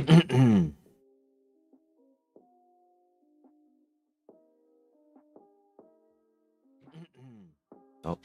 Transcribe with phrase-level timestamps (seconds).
[8.02, 8.18] 好，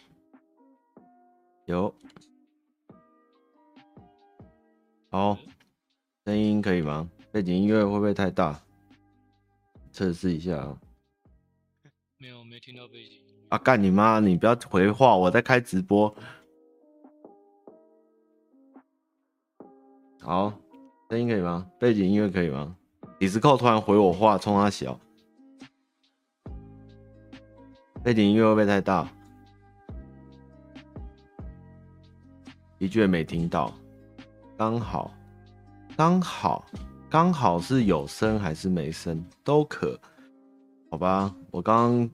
[1.65, 1.93] 有，
[5.09, 5.37] 好，
[6.25, 7.09] 声音可以吗？
[7.31, 8.61] 背景音乐会不会太大？
[9.91, 10.79] 测试一下啊。
[12.17, 13.21] 没有，没听到背景。
[13.49, 14.19] 啊干你妈！
[14.19, 16.15] 你不要回话，我在开直播。
[20.21, 20.53] 好，
[21.15, 21.65] 声音可以吗？
[21.79, 22.75] 背景音乐可以吗？
[23.19, 24.99] 李斯扣突然回我话，冲他小。
[28.03, 29.07] 背景音乐会不会太大？
[32.79, 33.73] 一句也没听到。
[34.57, 35.09] 刚好，
[35.95, 36.65] 刚好，
[37.09, 39.97] 刚好是有声还是没声都可。
[40.91, 42.09] 好吧，我刚。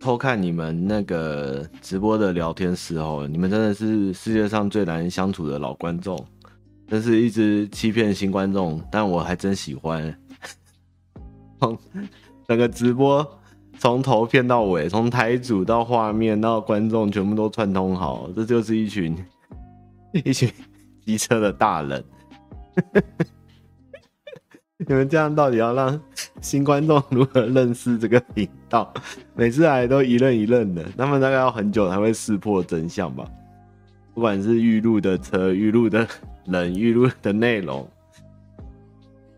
[0.00, 6.18] 偷看你们那个直播的聊天时候，你们真的是世界上最难相处的老观众，
[6.92, 10.14] 真是一直欺骗新观众，但我还真喜欢。
[12.46, 13.26] 整个直播
[13.78, 19.16] 从头骗到尾，从台主到画面到观众全部都串通好，这就是一群
[20.12, 20.52] 一群
[21.06, 22.04] 机车的大人。
[24.86, 25.98] 你们这样到底要让
[26.42, 28.92] 新观众如何认识这个频道？
[29.34, 33.24] 每次来都一愣一愣的，他们大概要很久才会识破真相吧？
[34.12, 36.06] 不管是预录的车、预录的
[36.46, 37.88] 人、预录的内容，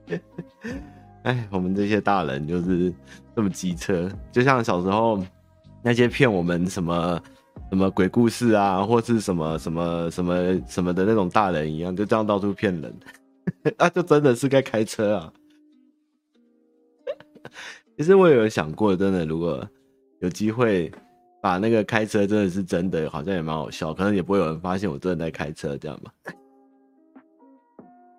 [1.24, 2.92] 哎，我们这些大人就是
[3.34, 5.22] 这么机车，就像小时候
[5.82, 7.22] 那些骗我们什么
[7.70, 12.94] 什么鬼故事啊，或是什么什么什么什么的那种大人一样，就这样到处骗人。
[13.76, 15.32] 那、 就真的是该开车啊！
[17.96, 19.66] 其实我有想过，真的，如果
[20.20, 20.90] 有机会
[21.42, 26.12] 把那个开车真的是真的，好像也蛮好笑，可能也不会有人发现我真的在开车，这样吧。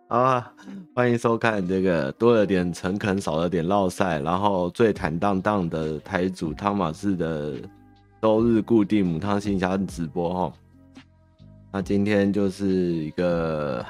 [0.07, 0.53] 好啊，
[0.93, 7.55] 欢迎收看这个多了点诚恳，少了点绕赛，然后最坦荡荡的台主汤玛士的
[8.21, 10.53] 周日固定母汤信箱直播哈。
[11.71, 13.83] 那今天就是一个。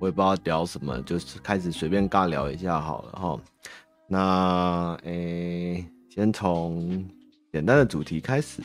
[0.00, 3.38] 我也不知道聊什么，就是开始随便尬聊一下好了哈。
[4.08, 7.06] 那诶、先从
[7.52, 8.62] 简单的主题开始，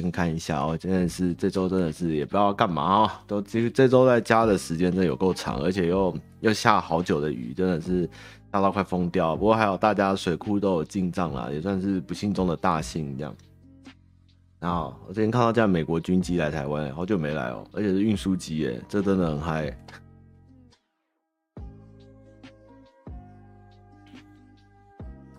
[0.00, 8.08] 先看一下哦、真的是这周真的是也不知道干嘛哦、都其实这周在家的时间真的有够长，而且又又下好久的雨，真的是
[8.52, 9.36] 下到快疯掉。
[9.36, 13.34] 不过还好大家水库都有进账啦，也算是不幸中的大幸这样。
[14.58, 19.78] 然后我最近看到架美国军机来台湾，好久没来哦，而且是运输机耶，这真的很嗨。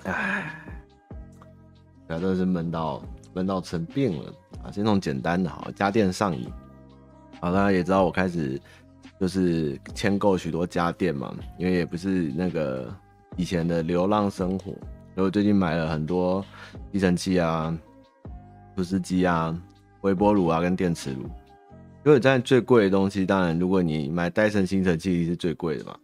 [0.04, 0.54] 哎，
[2.10, 3.02] 真的是闷到
[3.34, 4.72] 闷到成病了啊！
[4.72, 6.48] 先从简单的哈，家电上瘾。
[7.40, 8.60] 好，大家也知道我开始
[9.20, 12.92] 就是签购许多家电嘛，因为也不是那个
[13.36, 14.72] 以前的流浪生活，
[15.14, 16.44] 所以我最近买了很多
[16.92, 17.78] 吸尘器啊。
[18.76, 19.56] 除湿机啊，
[20.02, 21.22] 微波炉啊，跟电磁炉。
[22.02, 25.96] 如果在最贵的东西，当然如果你买戴森吸尘器是最贵的嘛，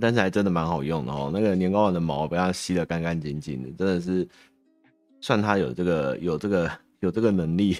[0.00, 1.30] 但是还真的蛮好用的哦。
[1.30, 4.26] 那个年糕碗的毛被它吸得干干净净的，真的是
[5.20, 6.70] 算它有这个有这个
[7.00, 7.76] 有这个能力。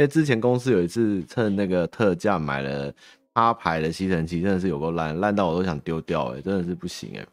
[0.00, 2.90] 因为之前公司有一次趁那个特价买了
[3.34, 7.26] 他牌的吸尘器，真的是有够烂，烂到我都想丢掉哎，真的是不行哎。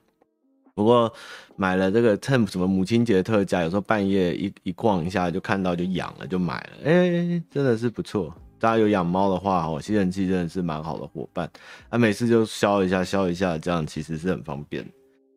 [0.76, 1.10] 不过
[1.56, 8.36] 买了这个趁什么母亲节特价，有时候半夜一一逛一下就看到就痒了就买了，哎、真的是不错。
[8.60, 11.50] 大家有养猫的话，哦，吸尘器真的是蛮好的伙伴。
[11.88, 14.86] 啊，每次就消一下消一下，这样其实是很方便。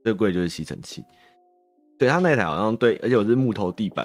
[0.02, 1.04] 最贵就是吸尘器，
[1.96, 4.04] 对，它那台好像对，而且我是木头地板，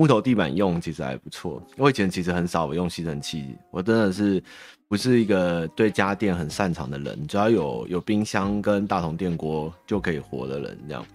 [0.00, 1.62] 木头地板用其实还不错。
[1.76, 4.42] 我以前其实很少用吸尘器，我真的是。
[4.88, 11.06] 不是一个对家电很擅长的人，只要有有冰箱跟大同电锅就可以活的人这样，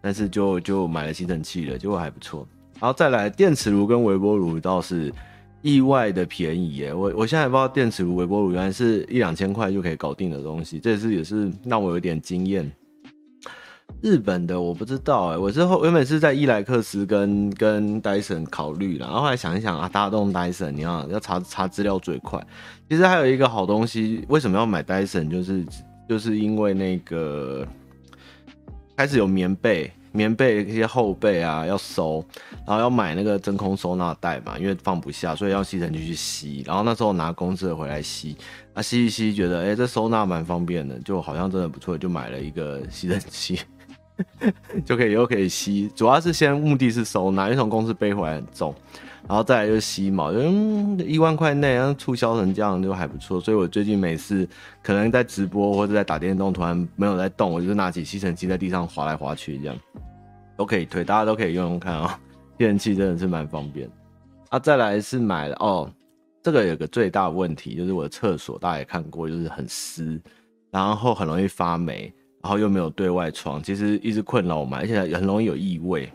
[0.00, 2.44] 但是就就买了吸尘器了，结果还不错。
[2.80, 5.14] 然后再来电磁炉跟微波炉倒是
[5.60, 12.68] 意外的便宜耶，我我现在不知道电磁炉、微波炉原来是一两千块就可以搞定的东西，这次也是让我有点惊艳。
[14.00, 22.44] 日本的我不知道哎、我之后原本是在伊莱克斯跟跟戴森考虑了，然后后来想一想啊，大家都用戴森，你要要查查资料最快。
[22.88, 25.30] 其实还有一个好东西，为什么要买戴森？
[25.30, 25.64] 就是
[26.08, 27.66] 就是因为那个
[28.96, 32.24] 开始有棉被，棉被一些厚被啊要收，
[32.66, 36.64] 然后要买那个真空收纳袋嘛，因为放不下，所以要吸尘器去吸。
[36.66, 38.36] 然后那时候拿公司的回来吸，
[38.74, 43.60] 啊吸一吸，觉得哎、这收纳蛮方便的，就好像真的不错，就买了一个吸尘器。
[44.84, 48.74] 就可以又可以吸，主要是先目的是收纳，因为从公司背回来很重。
[49.28, 53.40] 然后再来就吸毛，嗯一万块内，然后促销成这样就还不错。
[53.40, 54.46] 所以我最近每次
[54.82, 59.76] 可能在直播或者在打电动，突然没有在动，我就拿起吸尘器在地上滑来滑去，这样
[60.56, 62.18] 都可以推，大家都可以用用看啊、
[62.58, 63.88] 吸尘器真的是蛮方便。
[64.48, 65.88] 啊，再来是买了哦，
[66.42, 70.20] 这个有个最大的问题就是我的厕所，大家也看过，就是很湿，
[70.72, 72.12] 然后很容易发霉，
[72.42, 76.12] 然后又没有对外窗，其实一直困扰我嘛，而且也很容易有异味。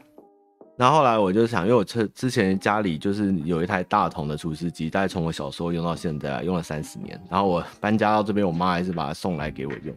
[0.75, 7.19] 然后来我就想，因为我之之前家里就是有一台大同的除湿机，大概从我小时候用到现在，用了三十年。
[7.31, 9.95] 然后我搬家到这边，我妈还是把它送来给我用。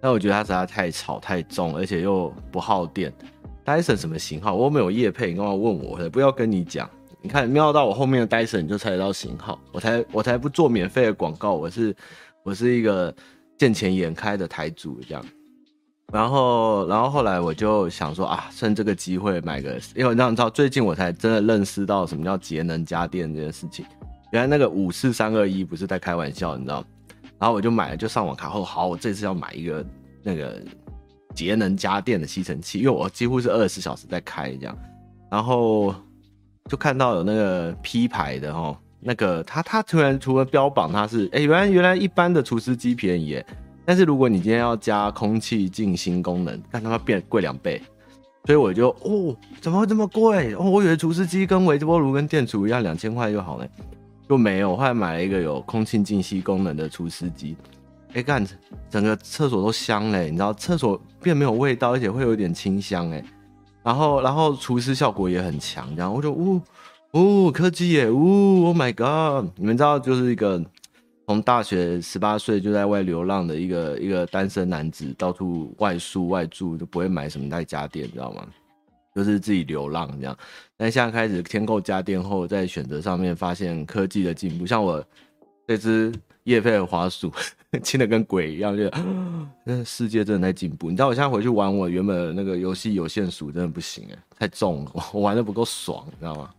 [0.00, 3.12] 但我觉得它实在太吵太重，而且又不耗电。
[3.64, 4.54] Dyson 什么型号？
[4.54, 5.98] 我又没有业配，你干嘛问我？
[6.08, 6.88] 不要跟你讲。
[7.20, 9.60] 你看瞄到我后面的 Dyson，你就猜得到型号。
[9.70, 11.94] 我才我才不做免费的广告，我是
[12.42, 13.14] 我是一个
[13.58, 15.22] 见钱眼开的台主这样。
[16.12, 23.82] 然后，然后后来我就想说啊，趁这个机会买个，因为你知道，最近我才真的认识到什么叫节能家电这件事情。
[24.30, 26.84] 原来那个五四三二一不是在开玩笑，你知道？
[27.38, 29.84] 然后我就买了，就上网看后，好，我这次要买一个
[30.22, 30.60] 那个
[31.34, 34.76] 节能家电的吸尘器，因为我几乎是二十四小时在开这样。
[35.30, 35.94] 然后
[36.68, 43.46] 就看到有那个 P 牌的哈，那个他他突然除了标榜它是，哎，原来原来一般的除湿机便宜耶。
[43.84, 47.82] 但是如果你今天要加空气净新功能，看他妈变贵两倍，
[48.44, 50.54] 所以我就哦，怎么会这么贵？
[50.54, 53.68] 哦，我以为除湿机跟微波炉跟电厨一样两千块就好了，
[54.28, 54.76] 就没有。
[54.76, 57.56] 后来买了一个有空气净吸功能的除湿机，
[58.14, 58.46] 哎干，
[58.88, 63.24] 整个厕所都香嘞，你知道，厕所变没有味道，而且会有点清香哎，
[63.82, 66.60] 然后然后除湿效果也很强，然后我就呜
[67.12, 69.50] 呜科技耶，呜 Oh my god！
[69.56, 70.64] 你们知道就是一个。
[71.32, 78.46] 从大学十八岁就在外流浪的一个一个单身男子，到处外宿外住，就不会买什么带家电，你知道吗？
[79.14, 80.36] 就是自己流浪这样。
[80.76, 85.02] 但现在开始添购家电后，在选择上面发现科技的进步，像我
[85.66, 86.12] 这只
[86.44, 87.32] 业配的滑鼠，
[87.82, 88.90] 轻的跟鬼一样，就
[89.64, 90.90] 那世界真的在进步。
[90.90, 96.50] 你知道我现在回去玩我原本那个游戏有线鼠，真的不行哎，太重了，我玩的不够爽，你知道吗？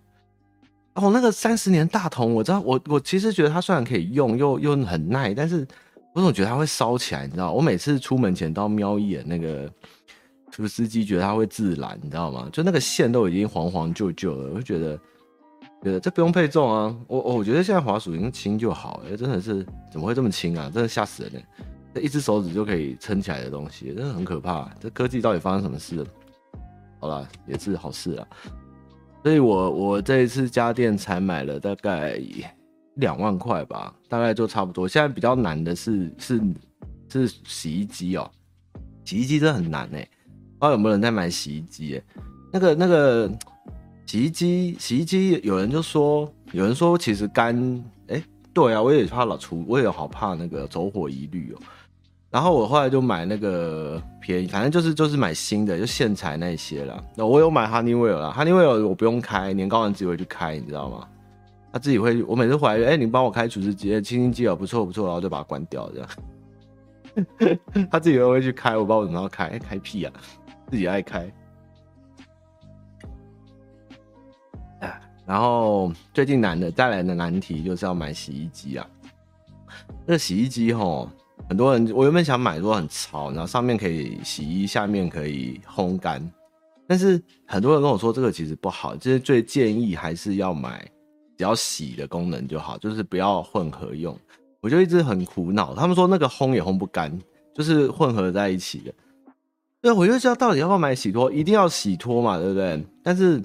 [0.96, 5.68] 哦，那个三十年大同，我知道，我我其实觉得它虽然可以用，又又很耐，但是
[6.14, 7.52] 我总觉得它会烧起来，你知道？
[7.52, 9.68] 我每次出门前都要瞄一眼那个
[10.52, 12.48] 除湿机，觉得它会自燃，你知道吗？
[12.54, 15.00] 就那个线都已经黄黄旧旧了，我就觉得
[15.82, 16.96] 觉得这不用配重啊。
[17.08, 20.70] 我我觉得现在滑鼠已经轻就好了，真的是怎么会这么轻啊？
[20.72, 21.40] 真的吓死人呢！
[21.96, 24.70] 这一只手指就可以撑起来的东西，真的很可怕。
[24.80, 26.06] 这科技到底发生什么事了？
[27.00, 28.28] 好了，也是好事啊。
[29.24, 32.20] 所以我我这一次家电才买了大概
[32.96, 34.86] 两万块吧，大概就差不多。
[34.88, 36.42] 现在比较难的是是
[37.10, 38.30] 是洗衣机哦，
[39.06, 40.08] 洗衣机真的很难哎，
[40.60, 42.04] 不知道有没有人在买洗衣机哎？
[42.52, 43.32] 那个那个
[44.06, 47.56] 洗衣机洗衣机，有人就说有人说其实干
[48.08, 48.22] 哎，
[48.54, 51.60] 对啊，我也怕老出，我也好怕那个走火疑虑哦。
[52.34, 57.00] 然后我后来就买那个便宜，反正就是就是买新的，就线材那些啦。
[57.16, 61.08] 那我有买 Honeywell 啦，Honeywell 我不用开，年糕人自己会去开，你知道吗？
[61.72, 66.10] 他自己会，我每次回来，哎、你帮我开除湿机、清新机啊，不错不错，然后就把它关掉，这样。
[67.92, 70.12] 他自己都会去开，我不知道为什么要开，开屁啊，
[70.72, 71.32] 自己爱开。
[75.28, 78.88] 然后最近难的再来的难题就是要买洗衣机啊，
[80.08, 81.08] 那洗衣机吼。
[81.50, 86.22] 很多人，我原本想买说很潮，然后上面可以洗衣，下面可以烘干，
[86.88, 90.84] 但是很多人跟我说这个其实不好，就是最建议还是要买
[91.38, 94.18] 只要洗的功能就好，就是不要混合用。
[94.62, 97.12] 我就一直很苦恼，他们说那个烘也烘不干，
[97.54, 98.94] 就是混合在一起的。
[99.82, 102.82] 对，我就知道到底要不要买洗脱，一定要洗脱嘛，对不对？
[103.04, 103.44] 但是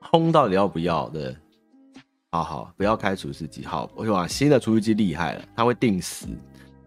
[0.00, 1.08] 烘到底要不要？
[1.08, 1.36] 对，
[2.30, 3.64] 好好不要开除湿机。
[3.66, 6.26] 好，我说啊，新的除湿机厉害了，它会定时。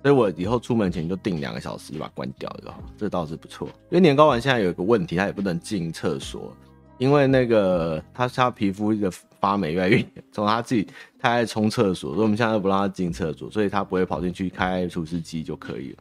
[0.01, 3.67] 所以我以后出门前就定两个小时就把它关掉就好，这倒是不错。
[3.89, 6.55] 因为年糕丸现在有一个问题，它也不能进厕所，
[6.97, 10.87] 因为那个他他皮肤一个发霉越来越严重，他自己
[11.19, 15.97] 他爱冲厕所，所以我们现在都不让他进厕所，所以他不会跑进去开除湿机就可以了。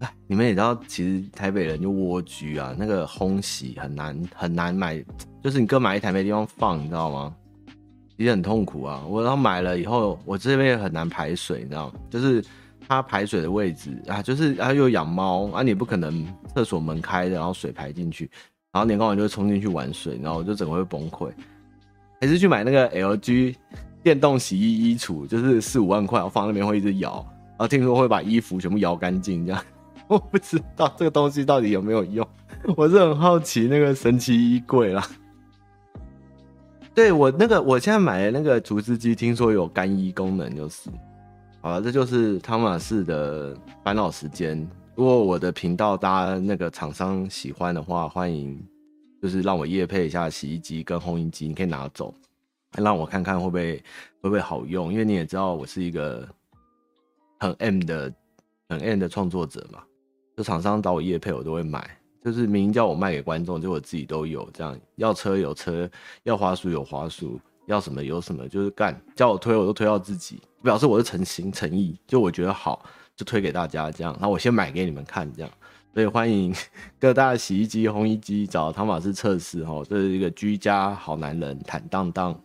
[0.00, 5.02] 哎，你们也知道，其实台北人就蜗居啊，那个烘洗很难很难买，
[5.42, 7.34] 就是你各买一台没地方放，你知道吗？
[8.16, 9.02] 也很痛苦啊！
[9.08, 11.94] 我然后买了以后，我这边也很难排水，你知道吗？
[12.10, 12.44] 就是
[12.86, 18.30] 它排水的位置啊，就是它又养猫啊，你不可能厕所门开的，然后水排进去，
[18.72, 21.30] 然后年糕丸就会冲进去玩水，然后我就整个会崩溃。
[22.20, 23.56] 还是去买那个 LG
[24.02, 27.14] 电动洗衣衣橱，就是四五万块，我放那边会一直摇，
[27.50, 29.60] 然后听说会把衣服全部摇干净，这样
[30.06, 32.26] 我不知道这个东西到底有没有用，
[32.76, 35.04] 我是很好奇那个神奇衣柜啦。
[36.94, 40.90] 对我那个我现在买的那个除湿机，听说有干衣功能，就是
[41.60, 44.68] 好了，这就是汤玛士的烦恼时间。
[44.94, 48.62] 如果我的频道大家那个厂商喜欢的话，欢迎
[49.22, 52.14] 就是让我业配一下洗衣机跟烘衣机，你可以拿走，
[52.76, 53.76] 让我看看会不会
[54.20, 54.92] 会不会好用。
[54.92, 56.28] 因为你也知道我是一个
[57.38, 58.12] 很 M 的
[58.68, 59.82] 很 M 的创作者嘛，
[60.36, 61.88] 就厂商找我业配我都会买。
[62.24, 65.90] 就是明明叫我卖给观众，就我自己都有这样，要车有车，
[66.22, 72.84] 要滑鼠有滑鼠，要什么有什么，就是干叫我推我都推到自己，表示我是诚心诚意，就我觉得好
[73.16, 75.50] 就推给大家这样，然后我先买给你们看这样，
[75.92, 76.54] 所以欢迎
[77.00, 82.40] 各大洗衣机、烘衣机找汤马斯测试哈，这是一个居家好男人坦荡荡，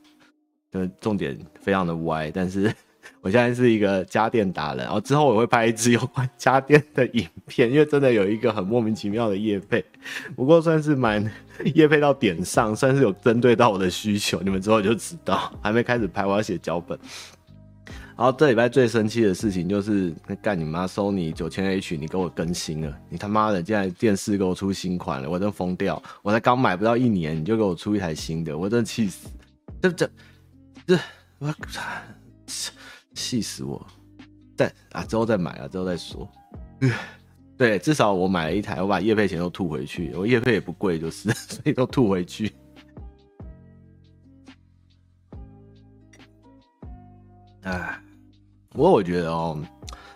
[0.71, 2.73] 的重点非常的歪，但是。
[3.21, 9.83] 我现在是一个家电达人，然后之后我会拍一支有关家电的影片，因为真的有一个很莫名其妙的业配，
[10.35, 11.23] 不过算是蛮
[11.75, 15.51] 业配到点上，算是有针对到我的需求，你们之后就知道。
[15.61, 16.97] 还没开始拍，我要写脚本。
[18.17, 20.11] 然后这礼拜最生气的事情就是，
[20.41, 26.01] 干你妈，Sony 九千 H，你给我更新了，你他妈的竟然电视给我出新款了，我真疯掉！
[26.23, 29.27] 我才刚买不到一年，你就给我出一台新的，我真的气死！
[29.79, 30.09] 这这
[30.87, 30.99] 这
[31.37, 31.81] 我操！
[33.17, 33.85] 气死我！
[34.55, 36.29] 但啊，之后再买啊，之后再说。
[37.57, 40.13] 对，至少我买了一台，我把业配钱都吐回去。
[40.13, 42.53] 我业配也不贵，就是 所以都吐回去。
[47.63, 47.99] 哎，
[48.69, 49.59] 不过我觉得哦，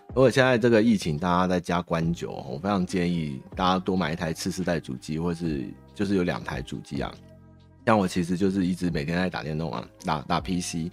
[0.09, 7.11] 如果现在这个疫情大家在家关久，我非常建议大家多买一台次世代主机，或是就是有两台主机啊。
[7.85, 10.91] 像我其实就是一直每天在打电动啊，打打 PC。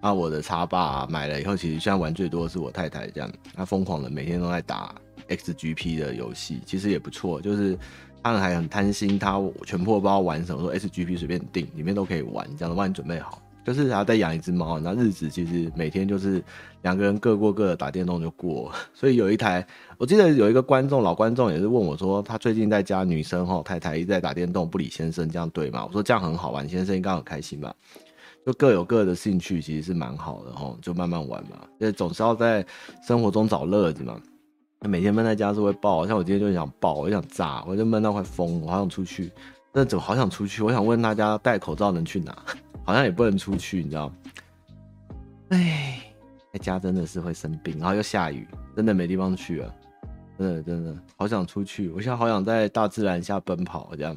[0.00, 4.94] 啊，我的叉爸、啊、买了以后，其实现在玩最多的是我太太这样，她疯狂的每天都在打
[5.28, 7.40] XGP 的游戏，其实也不错。
[7.40, 7.76] 就是
[8.22, 13.42] 他们还很贪心，他全部不知道玩什么，说 XGP 随便定，里面都可以玩，这样帮你准备好。
[13.64, 16.42] 就是还要再养一只猫，那日子其实每天就是
[16.80, 18.72] 两个人各过各的打电动就过。
[18.94, 19.66] 所以有一台，
[19.98, 25.84] 我记得有一个观众，老观众也是问我说，他最近在家女生哈太太一直在打电动，不理先生，这样对吗？
[25.84, 27.74] 我说这样很好玩，先生应该很开心吧。
[28.48, 31.58] 就各有各的兴趣，其实是蛮好的吼，就慢慢玩嘛。
[31.78, 32.64] 因为总是要在
[33.06, 34.18] 生活中找乐子嘛。
[34.80, 39.30] 每天闷在家是会爆，像我今天就想爆，我就想炸，我就闷到快疯，我好想出去。
[39.70, 40.62] 那怎么好想出去？
[40.62, 42.34] 我想问大家，戴口罩能去哪？
[42.86, 44.10] 好像也不能出去，你知道？
[45.50, 46.00] 哎，
[46.54, 49.70] 在家真的是会生病，然后又下雨，真的没地方去啊。
[50.38, 54.16] 真的真的好想出去，我现在好想在大自然下奔跑这样。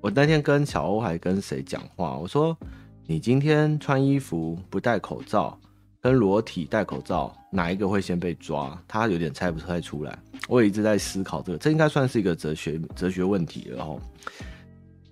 [0.00, 2.16] 我那天跟小欧还跟谁讲话？
[2.16, 2.56] 我说
[3.04, 5.58] ：“你今天穿衣服不戴口罩，
[6.00, 10.16] 跟裸体戴口罩，哪一个会先被抓？”他有点猜不太出来。
[10.48, 13.76] 我也一直在思考这个，这应该算是一个哲学哲学问题了。
[13.78, 14.00] 然后，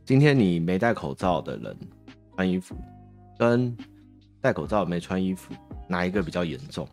[0.05, 1.77] 今天你没戴口罩的人
[2.37, 2.77] 穿衣服，
[3.37, 3.77] 跟
[4.41, 5.53] 戴口罩没穿衣服，
[5.89, 6.89] 哪一个比较严重？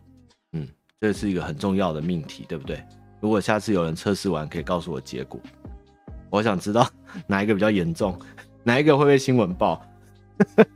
[0.52, 0.66] 嗯，
[1.00, 2.82] 这是一个很重要的命题，对不对？
[3.20, 5.40] 如果下次有人测试完，可以告诉我结果。
[6.34, 6.84] 我想知道
[7.28, 8.18] 哪一个比较严重，
[8.64, 9.80] 哪一个会被新闻报？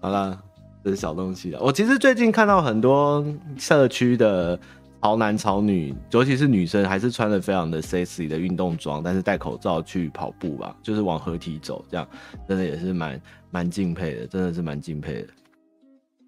[0.00, 0.40] 好了，
[0.84, 1.60] 这是小东西了。
[1.60, 3.26] 我其实最近看到很多
[3.58, 4.56] 社区的
[5.02, 12.08] 潮男潮女，尤其是女生，还是穿的非常的 sexy 的运动装，但是戴口罩去跑步吧，就是往合体走，这样
[12.48, 15.28] 真的也是蛮蛮敬佩的，真的是蛮敬佩的，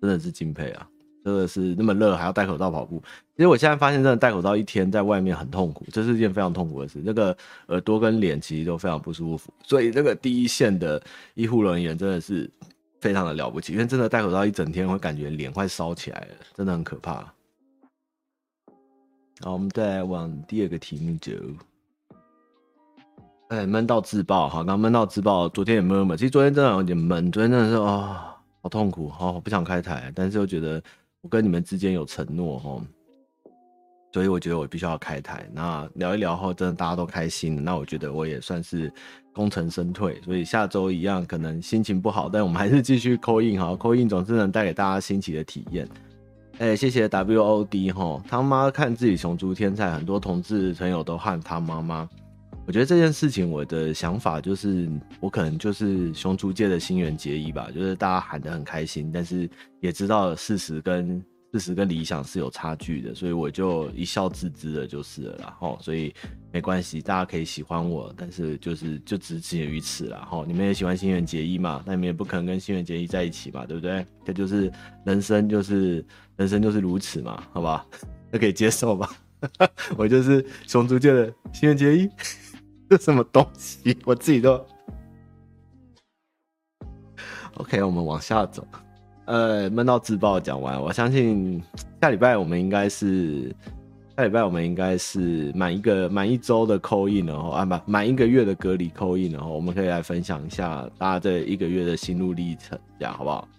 [0.03, 0.89] 真的是敬佩啊。
[1.25, 3.03] 真的是那么热还要戴口罩跑步，
[3.37, 7.03] 其实我现在发现，真的戴口罩一天在外面很痛苦，这是一件非常痛苦的事。
[7.05, 11.03] 那个耳朵跟脸其实都非常不舒服，所以那个第一线的
[11.35, 12.51] 医护人员真的是
[13.01, 17.15] 非常的了不起，因为真的戴口罩一整天会感觉脸快烧起来了，真的很可怕。
[19.41, 21.31] 好，我们再来往第二个题目走。
[23.49, 28.17] 哎，闷到自爆，好，刚闷到自爆，昨天也闷闷，其实昨天真的有点闷，昨天真的是啊、哦，
[28.63, 30.83] 好痛苦，好、哦、不想开台，但是又觉得。
[31.29, 32.83] 跟你们之间有承诺齁，
[34.13, 35.49] 所以我觉得我必须要开台。
[35.53, 38.93] 那聊一聊后，真的大家都开心，那我觉得我也算是
[39.33, 40.21] 功成身退。
[40.23, 45.87] 所以下周一样，可能心情不好，但我们还是继续 call in 哈，call in 总是能带给大家新奇的体验。
[46.59, 52.09] 哎、欸，谢谢 WOD 齁，汤妈看自己熊族天菜，很多同志朋友都喊他妈妈。
[52.69, 59.49] 我觉得这件事情，我的想法就是，我可能就是熊族界的新垣结衣吧，就是大家喊得很开心，但是
[59.81, 66.15] 也知道事实跟事实跟理想是有差距的，所以我就一笑置之的就是了然后，所以
[66.53, 74.05] 没关系，大家可以喜欢我，但是就是就只止于此了，哈，你们也喜欢新垣结衣嘛，那你们也不可能跟新垣结衣在一起嘛，对不对？
[74.27, 74.71] 这就是
[75.07, 76.05] 人生，就是
[76.37, 77.87] 人生就是如此嘛，好吧？
[78.31, 79.11] 那可以接受吧？
[79.97, 82.11] 我就是熊族界的新垣结衣。
[82.89, 83.97] 这什么东西？
[84.05, 84.65] 我自己都。
[87.55, 88.67] OK，我们往下走。
[89.27, 91.63] 呃，闷到自爆讲完，我相信
[92.01, 93.55] 下礼拜我们应该是
[94.17, 103.47] 下礼拜我们应该是满一个满一周的扣印然后啊满满一个月的隔离扣印然后我们可以来分享一下大家这一个月的心路历程，这样好不好？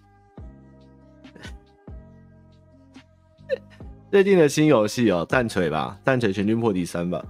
[4.10, 7.24] 最近的新游戏哦，战锤吧，战锤全军破敌三吧。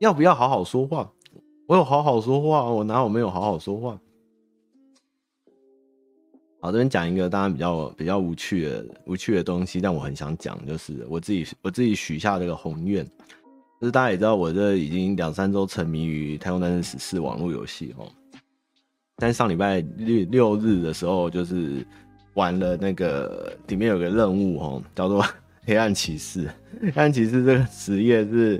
[0.00, 1.10] 要不要好好说话？
[1.66, 4.00] 我有好好说话，我哪有没有好好说话？
[6.58, 13.04] 好，这边讲一个当然比较比较无趣的无趣的东西，但我很想讲，就是我自己我自己许下这个宏愿，
[13.78, 18.10] 就是大家也知道，我这已经两三周沉迷于《太空战士十四》网络游戏哦。
[19.16, 21.86] 但上礼拜六六日的时候，就是
[22.32, 25.22] 玩了那个里面有个任务哦，叫做
[25.66, 26.46] 《黑暗骑士》。
[26.94, 28.58] 黑暗骑士这个职业是。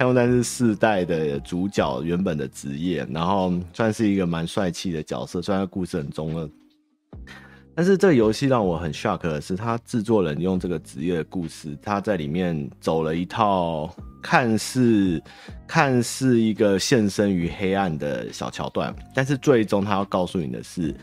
[0.00, 6.50] 太空战士四代的主角原本的职业，然后算是一个蛮帅气的角色，虽然故事很中二，
[7.74, 15.22] 但是这个游戏让我很 shock 的是，他制作人用这个职业的故事，他在里面走了一套看似
[15.68, 20.94] 看似一个献身于黑暗的小桥段，但是最终他要告诉你的是。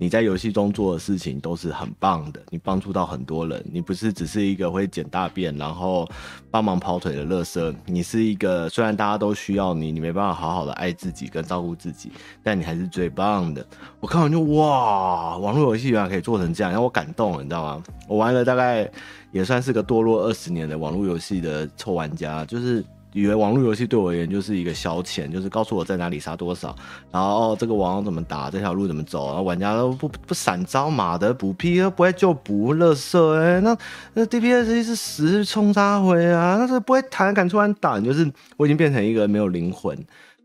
[0.00, 6.08] 你在游戏中做的事情都是很棒的，你帮助到很多人，你不是只是一个会捡大便然后
[6.50, 12.10] 帮忙跑腿的乐色，你是一个虽然大家都需要你，你没办法好好的爱自己跟照顾自己，
[12.42, 13.62] 但你还是最棒的。
[14.00, 17.82] 我看完就哇，网络游戏原来可以做成这样，让我感动了，你知道吗？
[18.08, 18.90] 我玩了大概
[19.32, 22.82] 也算是个堕落二十年的网络游戏的臭玩家，就是。
[23.12, 26.74] 以为网络游戏对我而言就是一个消遣，就是告诉我在哪里杀多少，
[27.10, 33.76] 然后哦这个网怎么打，这条路怎么走，然后玩家都不不闪招马的补 P 都不会就补乐色哎，那
[34.14, 39.96] 那 DPS 是十冲杀回啊，那是不会弹敢突然打，就是我已经变成一个没有灵魂。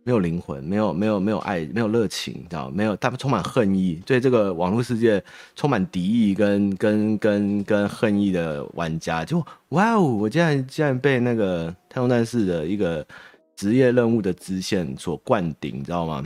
[0.08, 5.20] 没有灵魂，没有没有没有爱，没有热情，知道没有，他们充满恨意，对这个网络世界
[5.56, 10.02] 充满敌意跟跟跟跟恨意的玩家，就哇哦！
[10.02, 13.08] 我竟然竟然被那个太空战士的一个
[13.56, 16.22] 职业任务的支线所灌顶，你知道吗？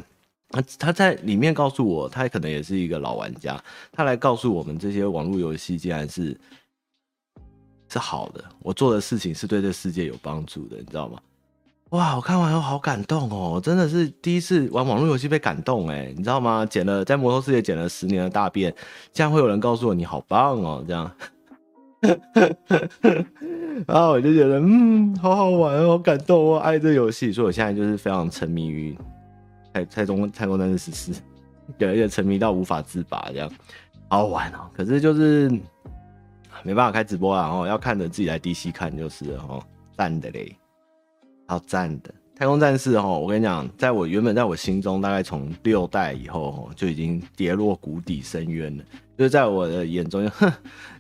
[0.50, 6.36] 他他在里面告诉我，他可能也是一个老玩家，他来告诉我们这些网络游戏竟然是
[7.88, 11.22] 是好的，我做的事情是对这世界有帮助的，你知道吗？
[11.92, 12.16] 哇！
[12.16, 16.66] 我看完后好感动哦，真的是第一次玩网络游戏被感动哎，你知道吗？
[16.66, 18.74] 捡了在魔兽世界捡了十年的大便，
[19.14, 21.12] 竟然会有人告诉我你好棒哦，这样，
[23.88, 28.98] 然后我就觉得嗯，好好玩哦，好感动，我爱这游戏，所以我现在就是非常沉迷于
[29.74, 31.22] 太太空太空战士十四，
[31.78, 33.52] 对，而且沉迷到无法自拔，这样
[34.10, 34.70] 好好玩哦。
[34.74, 35.50] 可是就是
[36.64, 39.62] 没办法开直播啊，哦，要看着自己来 DC 看就是哦，
[39.98, 40.56] 赞的嘞。
[41.48, 43.20] 好赞的太空战士哦！
[43.22, 48.84] 我跟你讲，在我原本在我心中，大概从六代以后就已经跌落谷底深渊了。
[49.18, 50.50] 就是在我的眼中，哼，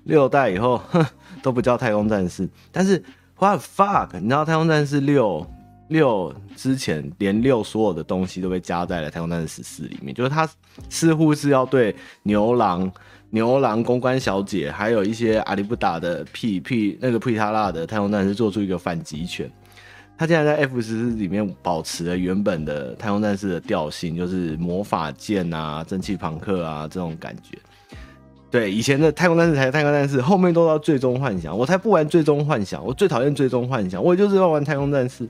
[0.03, 1.05] 六代以后，哼，
[1.41, 2.45] 都不叫太空战士。
[2.73, 3.01] 但是
[3.37, 4.09] ，what fuck？
[4.19, 5.47] 你知道太空战士六
[5.87, 10.13] 六之前，连六所有的东西都被加在了太空战士十四里面。
[10.13, 10.45] 就是他
[10.89, 12.91] 似乎是要对牛郎、
[13.29, 19.49] 牛郎公关小姐，还有一些阿里不达的屁屁那个屁塔拉的太空战士做出一个反击拳。
[20.19, 27.57] 他竟然在 F 十四里面保持了原本的太空战士的调性，就是魔法剑啊、蒸汽朋克啊这种感觉。
[28.51, 35.25] 对，以前的太空战士才是太空战士，后面都到最终幻想，我才不玩最终幻想，我最讨厌最终幻想，我就是要玩太空战士，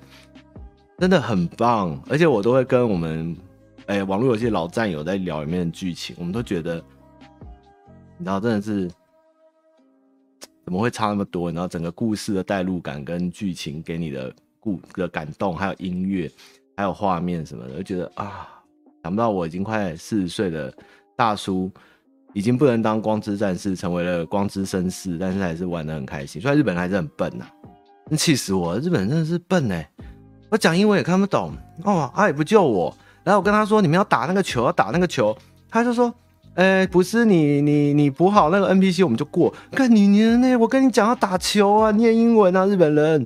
[0.98, 2.02] 真的很棒。
[2.10, 3.38] 而且我都会跟我们
[3.86, 6.84] 哎、网络游戏老战友在聊里面的剧情，我们都觉得，
[8.18, 8.90] 你知道真的是
[10.66, 11.52] 怎么会差那么多？
[11.52, 14.34] 你知道整个故事的代入感跟剧情给你的。
[14.60, 16.30] 故的感动，还有音乐，
[16.76, 18.48] 还有画面什么的，就觉得啊，
[19.04, 20.74] 想不到我已经快四十岁的
[21.16, 21.72] 大叔，
[22.34, 26.42] 已经不能当光之战士，成为了光之绅士，但是还是玩得很开心。
[26.42, 27.52] 虽然日本人还是很笨呐、啊，
[28.10, 28.80] 那气死我了！
[28.80, 29.90] 日本人真的是笨哎、欸，
[30.50, 32.96] 我讲英文也看不懂哦，他也不救我。
[33.24, 35.38] 然后我跟他说，你们要打那个球，要打那个球，
[35.70, 36.14] 他就说，
[36.56, 39.54] 哎、不是你你你补好那个 NPC，我们就过。
[39.72, 40.56] 看你娘呢！
[40.58, 43.26] 我跟你讲要打球啊，念英文啊，日本人。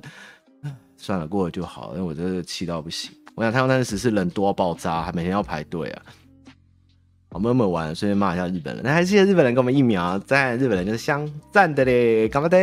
[1.04, 3.10] 算了，过了就好，因为我真的气到不行。
[3.34, 6.02] 我想太空战士是人多爆炸，还每天要排队啊。
[7.30, 8.82] 好，闷闷完，顺便骂一下日本人。
[8.82, 12.56] 那还谢谢日本人给我们疫苗，赞日本人就是香赞的嘞，干嘛的？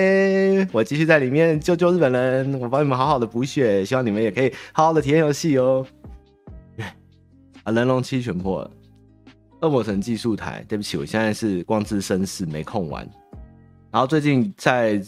[0.71, 5.85] 我继续在里面救救日本人，我帮你们好好的补血，希望你们也可以好好的体验游戏哦。
[7.63, 8.71] 啊，人龙七全破了，
[9.61, 13.07] 恶魔城技术台，对不起，我现在是光之绅士，没空玩。
[13.91, 14.99] 然后最近在。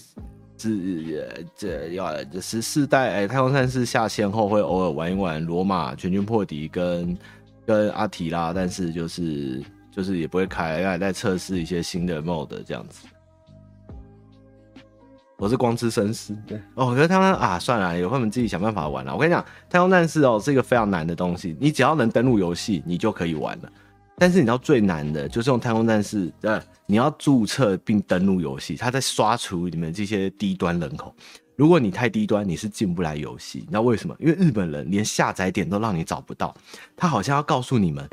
[0.70, 7.18] 这这要这十四代哎，太空战士下线后会偶尔玩一玩罗马全军破敌跟
[7.66, 13.08] 跟阿提拉，但是就是就是也不会开，因为还在测试一些新的 mode 这样子。
[15.38, 19.14] 我是光之绅士，对哦，我觉得他们啊，算了，有空你们自己想办法玩了。
[19.14, 23.72] 我跟你讲，太空战士哦是一个非常难的东西，你只要能登录游戏，你就可以玩了。
[24.18, 31.14] 但是你知道最难的就是用太空战士，呃，你要注册并登录游戏，它在刷除你们这些低端人口。
[31.56, 33.60] 如果你太低端，你是进不来游戏。
[33.60, 34.16] 你知道为什么？
[34.20, 36.54] 因为日本人连下载点都让你找不到，
[36.96, 38.10] 他好像要告诉你们。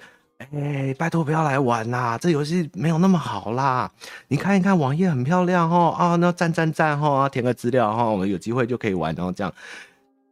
[0.52, 2.16] 哎、拜托不要来玩啦！
[2.16, 3.90] 这游戏没有那么好啦。
[4.28, 9.14] 你看一看网页很漂亮哦，啊，那赞赞赞哈，填个资料哈，我们有机会就可以玩。
[9.14, 9.52] 然后这样，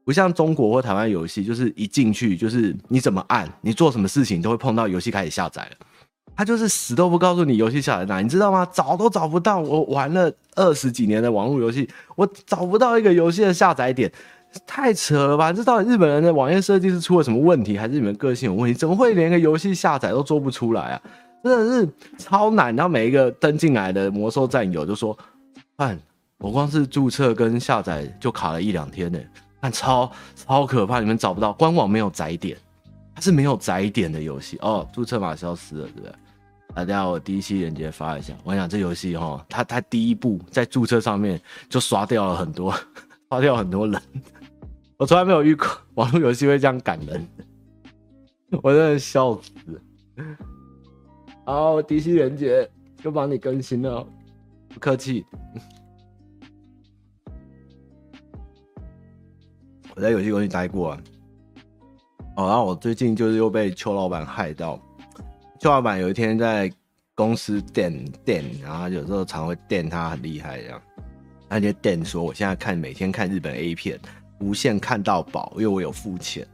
[0.08, 5.76] 不像中国或台湾游戏，就是一进去就是你怎么按，你做什么事情都会碰到游戏开始下载了。
[6.34, 8.66] 他就是死都不告诉你游戏下载哪，你知道吗？
[8.72, 9.58] 找都找不到。
[9.60, 14.10] 我玩了二十几年的网络游戏，我找不到一个游戏的下载点。
[14.66, 15.52] 太扯了吧！
[15.52, 18.74] 这到底日本人的网页设计是出了什么问题，还是你们个性有问题？
[18.74, 21.02] 怎么会连个游戏下载都做不出来啊？
[21.44, 22.74] 真的是超难。
[22.74, 25.14] 然后每一个登进来的魔兽战友就说
[25.76, 26.00] ：“看，
[26.38, 29.18] 我光是注册跟下载就卡了一两天呢，
[29.60, 31.00] 但超超可怕！
[31.00, 32.56] 你们找不到官网没有载点，
[33.14, 34.88] 它是没有载点的游戏哦。
[34.92, 36.10] 注册码消失了，对不对？
[36.74, 38.34] 啊，等下我第一期链接发一下。
[38.44, 42.72] 我跟你讲这游戏哈，它它第一步在注册上面就刷掉了很多，
[43.30, 44.00] 刷掉很多人。
[44.98, 47.26] ”我从来没有遇过 网络游戏会这样感人，
[48.62, 49.82] 我真的笑死。
[51.44, 52.68] 好，迪西连结
[53.02, 54.06] 又帮你更新了，
[54.68, 55.24] 不客气。
[59.98, 61.02] 我在游戏公司待过啊。
[62.36, 64.80] 哦，然后我最近就是又被邱老板害到。
[65.58, 66.72] 邱老板有一天在
[67.16, 67.92] 公司电
[68.24, 70.80] 电，然后有时候常会电他很厉害这样。
[71.48, 73.98] 他就电说：“我现在看每天看日本 A 片。”
[74.38, 76.46] 无限看到饱，因为我有付钱，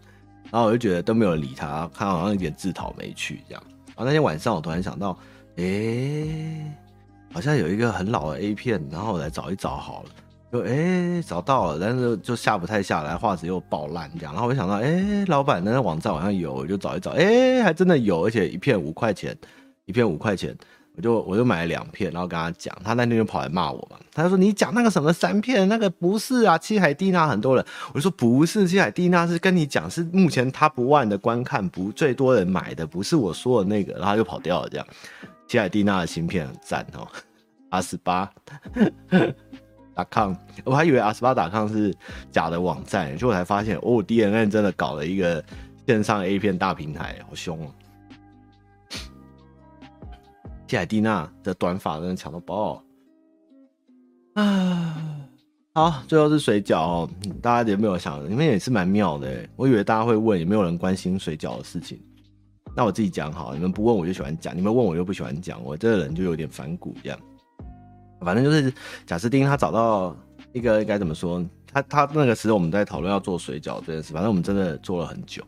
[0.50, 3.62] 然后我就觉得都没有理他，看好像有点自讨没趣这样。
[3.88, 5.18] 然后那天晚上我突然想到，
[5.56, 6.64] 诶、
[7.30, 10.10] 好像有一个很老的 A 片，然后我来找一找好了，
[10.54, 14.32] 就哎、找到了，但是就下不太下来，画质又爆烂这样。
[14.32, 19.36] 然后我想到，哎、老板那个网站好像有，我就找一找，哎、还真的有，而且一片五块钱，
[19.84, 20.56] 一片五块钱。
[20.96, 34.86] 我就我就买了两片，然后跟他讲，他那天就跑来骂我嘛，他说，你讲那个什么三片，那个不是啊，七海蒂娜很多人，我说不是，七海蒂娜是跟你讲是目前他不万的观看不最多人买的，不是我说的那个，然后他就跑掉了这样。
[35.48, 37.08] 七海蒂娜的芯片很赞哦，
[37.70, 38.30] 二十八
[39.94, 41.94] 打抗，我还以为阿斯巴打抗是
[42.30, 45.42] 假的网站，结果才发现哦，DNN 真的搞了一个
[45.86, 47.70] 线上 A 片大平台，好凶哦。
[50.66, 52.82] 西海蒂娜的短发真的抢到爆
[54.34, 54.96] 啊！
[55.72, 58.28] 好，最后是水饺哦，大家有没有想？
[58.28, 62.00] 你们也是蛮妙的，我以为大家会问，有没有人关心水饺的事情？
[62.74, 67.18] 那我自己讲好，你们不问我就喜欢讲，你们问我又不喜欢讲，我这个人就有点反骨这样。
[68.24, 68.72] 反正就是
[69.06, 70.16] 贾斯汀他找到
[70.52, 71.44] 一个该怎么说？
[71.72, 75.42] 他他那个时候我们在讨论要做水饺这件事，反正我们真的做了很久。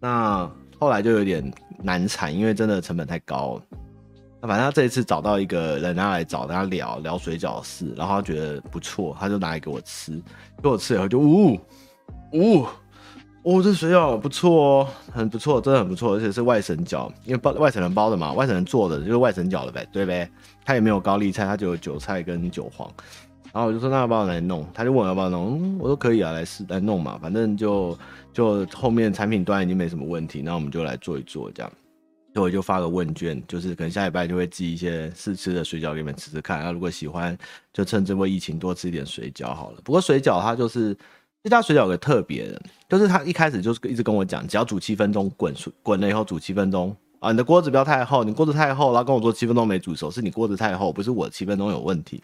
[0.00, 1.52] 那后来就有点
[1.82, 3.60] 难产，因为真的成本太高。
[4.40, 10.22] 那反正他这一次找到一个人，他来找他聊聊水饺的事，然后他觉得不错，他就拿来给我吃，
[10.62, 11.58] 给我吃以后就呜
[12.32, 12.66] 呜
[13.46, 20.28] 哦，这水饺不错哦，很不错，真的很不错，而且是外省饺，因为包外省人包的嘛，外省人做的就是外省饺了呗，对呗？
[20.64, 22.90] 他也没有高丽菜，他就有韭菜跟韭黄，
[23.52, 27.96] 然后我就说那要不要来弄，他就问我要不要弄，我说可以啊，来试来弄嘛，反正就
[28.32, 31.70] 就后面产品端已经没什么问题，那我们就来做一做这样。
[32.34, 36.64] 所以我就发个问卷，就是可能下礼拜就会寄一些试吃的水饺给你们吃吃看。
[36.64, 37.38] 那如果喜欢，
[37.72, 39.78] 就趁这波疫情多吃一点水饺好了。
[39.84, 40.94] 不过水饺它就是
[41.46, 52.20] 这家水饺有个特别的，就是他一开始就是一直跟我讲，只要煮七分钟，滚水滚了以后煮七分钟啊，你的锅子不要太厚，你锅子太厚，然后跟我说七分钟没煮熟，是你锅子太厚，不是我七分钟有问题。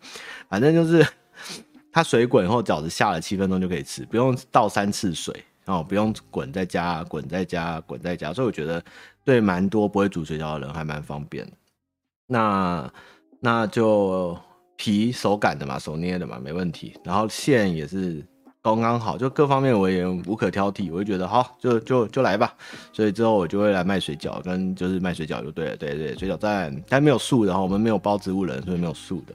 [0.49, 1.07] 反正就是
[1.93, 5.33] 它水滚以后饺子下了七分钟就可以吃，不用倒三次水。
[5.67, 8.83] 哦，不用滚再加，滚再加，滚再加，所以我觉得
[9.25, 11.47] 对蛮多不会煮水饺的人还蛮方便。
[12.27, 12.93] 那
[13.39, 14.37] 那就
[14.75, 16.99] 皮手擀的嘛，手捏的嘛，没问题。
[17.05, 18.27] 然后馅也是
[18.63, 22.55] 刚刚好，就各方面我也无可挑剔，我就觉得好，就就就来吧。
[22.93, 29.35] 所以之后我就会来卖水饺，跟就是卖水饺就对了，对对，水饺站，但没有素的，然后我们没有包植物人，所以没有素的。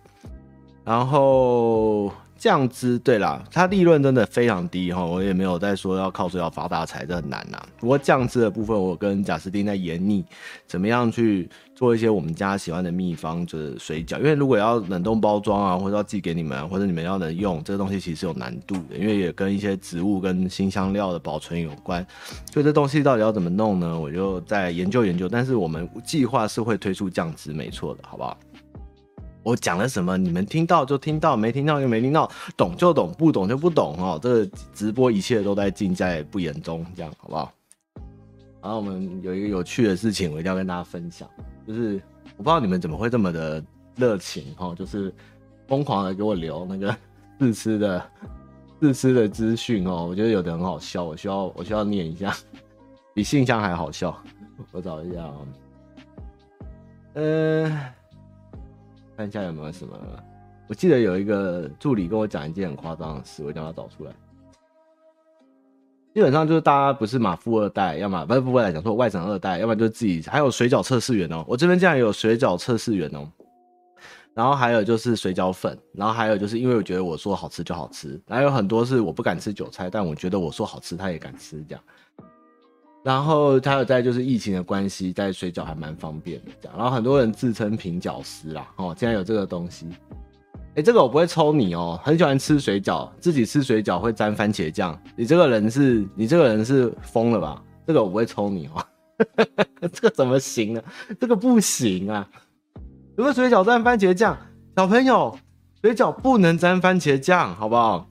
[0.83, 2.11] 然后。
[2.37, 7.57] 酱汁对啦，它利润真的非常低哈，我也没有在说要靠水饺发大财，这很难呐。
[7.79, 10.23] 不过酱汁的部分，我跟贾斯汀在研拟
[10.67, 14.17] 怎么样去做一些我们家喜欢的秘方，就是水饺。
[14.17, 22.03] 因为如果要冷冻包装啊，或者要寄给你们，或者你们要能用这个东西，其实有难度的，因为也跟一些植物跟新香料的保存有关。
[22.51, 23.99] 所以这东西到底要怎么弄呢？
[23.99, 25.29] 我就再研究研究。
[25.29, 28.35] 但是我们计划是会推出酱汁，没错的，好不好？
[29.43, 34.19] 我讲了什么，你们听到就听到，没听到就没听到，懂就懂，不懂就不懂哦。
[34.19, 37.53] 这个直播一切都在尽在不言中，这样好不好？
[38.63, 41.29] 然后我们有一个有趣的事情，我一定要跟大家分享。
[41.67, 42.01] 就是
[42.38, 43.62] 我不知道你们怎么会这么的
[43.97, 45.13] 热情哈，就是
[45.67, 46.95] 疯狂的给我留那个
[47.39, 48.10] 试吃的
[48.82, 52.34] 试吃的资讯哦，我觉得有的很好笑，我需要我需要念一下，
[53.13, 54.17] 比信箱还好笑。
[54.71, 55.36] 我找一下啊，
[57.13, 57.69] 呃，
[59.15, 59.95] 看一下有没有什么。
[60.67, 64.12] 我记得有一个助理跟我讲一件很夸张的事，我一定要找出来。
[66.17, 71.45] 基本上就是大家不是嘛，富二代，要么不是富二代，讲说外省二代，要么就是自己，还有水饺测试员哦。
[71.47, 73.32] 我这边竟然有水饺测试员哦。
[74.34, 81.84] 然后还有就是水饺粉，然后还有就是因为我觉得我说好吃就好吃，还有很多是我不敢吃韭菜，但我觉得我说好吃他也敢吃这样。
[83.03, 86.75] 然后还有在就是疫情的关系，在水饺还蛮方便的这样。
[86.75, 89.88] 然后很多人自称平饺师啦，哦，竟然有这个东西。
[90.77, 91.99] 哎、欸，这个我不会抽你哦。
[92.03, 94.95] 很喜欢吃水饺，自己吃水饺会沾番茄酱。
[95.15, 97.63] 你这个人是，你这个人是疯了吧？
[97.87, 98.85] 这个我不会抽你哦。
[99.91, 100.83] 这个怎么行呢？
[101.19, 102.29] 这个不行啊！
[103.15, 104.37] 如果水饺沾番茄酱？
[104.75, 105.35] 小朋友，
[105.81, 108.07] 水饺不能沾番茄酱，好不好？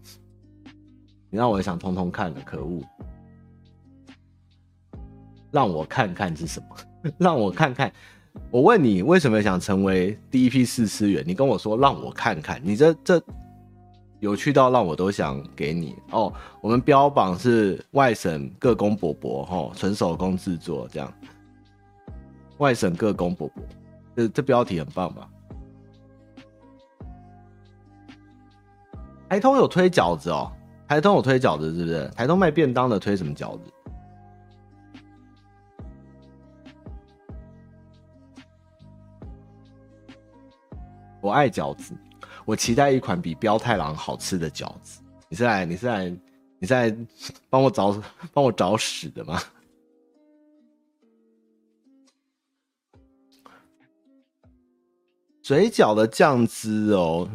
[1.31, 2.83] 你让我想通通看了，可恶！
[5.53, 6.77] 让我看看是什么？
[7.17, 7.93] 让我看看。
[8.51, 11.23] 我问你为什么想成为第一批试吃员？
[11.27, 13.23] 你跟我说让我看看，你这这
[14.21, 16.33] 有趣到让我都想给你哦。
[16.61, 21.13] 我们标榜是外省各工伯伯哈，纯手工制作这样。
[22.59, 23.63] 外省各工伯伯，
[24.17, 25.29] 这这标题很棒吧？
[29.29, 30.51] 台东有推饺子哦，
[30.89, 32.09] 台东有推饺子是不是？
[32.17, 33.65] 台东卖便当的推什么饺子？
[41.27, 41.93] 我爱饺子，
[42.45, 45.01] 我期待一款比标太郎好吃的饺子。
[45.29, 46.09] 你是来，你是来，
[46.61, 46.97] 你是来
[47.51, 48.01] 帮我找
[48.33, 49.43] 帮我找屎的吗？
[55.43, 57.29] 水饺的酱汁哦，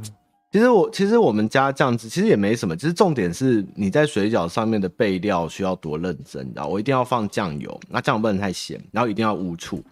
[0.54, 9.84] 其实我其实我们家酱汁其实也没什么，其实重点是你在水饺上面的备料需要多认真，你知道我一定要放酱油，那酱油不能太咸，然后一定要污醋。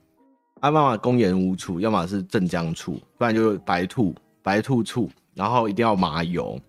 [0.61, 6.59] 要么公盐乌醋，要么是镇江醋，不然就是白兔白兔醋，然后一定要麻油，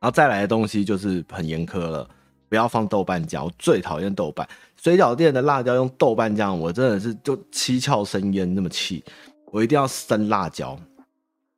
[0.00, 2.08] 然后再来的东西就是很严苛了，
[2.48, 4.48] 不要放豆瓣酱，我最讨厌豆瓣。
[4.76, 9.04] 水饺店的辣椒用豆瓣酱，我真的是就七窍生烟那么气，
[9.52, 10.76] 我一定要生辣椒，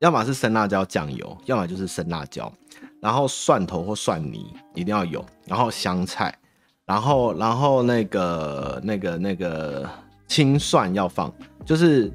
[0.01, 2.53] 要么是生辣椒酱油，要么就是生辣椒，
[3.01, 6.37] 然后蒜头或蒜泥一定要有，然后香菜，
[6.85, 9.89] 然后然后那个那个那个
[10.35, 11.33] 青蒜要放。
[11.65, 12.13] 就是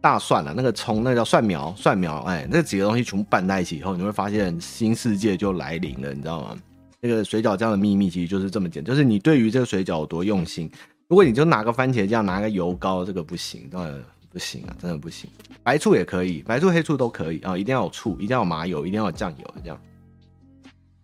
[0.00, 6.56] 大蒜啊，那个葱，那个叫蒜苗，蒜苗，哎，那几个东西全部拌在一起以后，你会发现新世界就来临了，你知道吗？
[7.00, 10.68] 那个水饺酱的秘密其实就是这么简单，就是你对于这个水饺有多用心。
[11.06, 13.94] 如果你就拿个番茄酱，拿个油膏，这个不行，当然
[14.32, 15.30] 不行啊，真的不行。
[15.62, 19.80] 白醋也可以，白醋、黑醋都可以啊，一定要有醋，一定要有麻油，一定要有酱油，这样。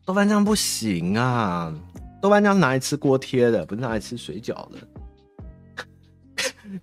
[0.04, 1.74] 豆瓣酱不行啊，
[2.20, 4.78] 豆瓣酱拿来吃锅贴的，不是拿来吃水饺的。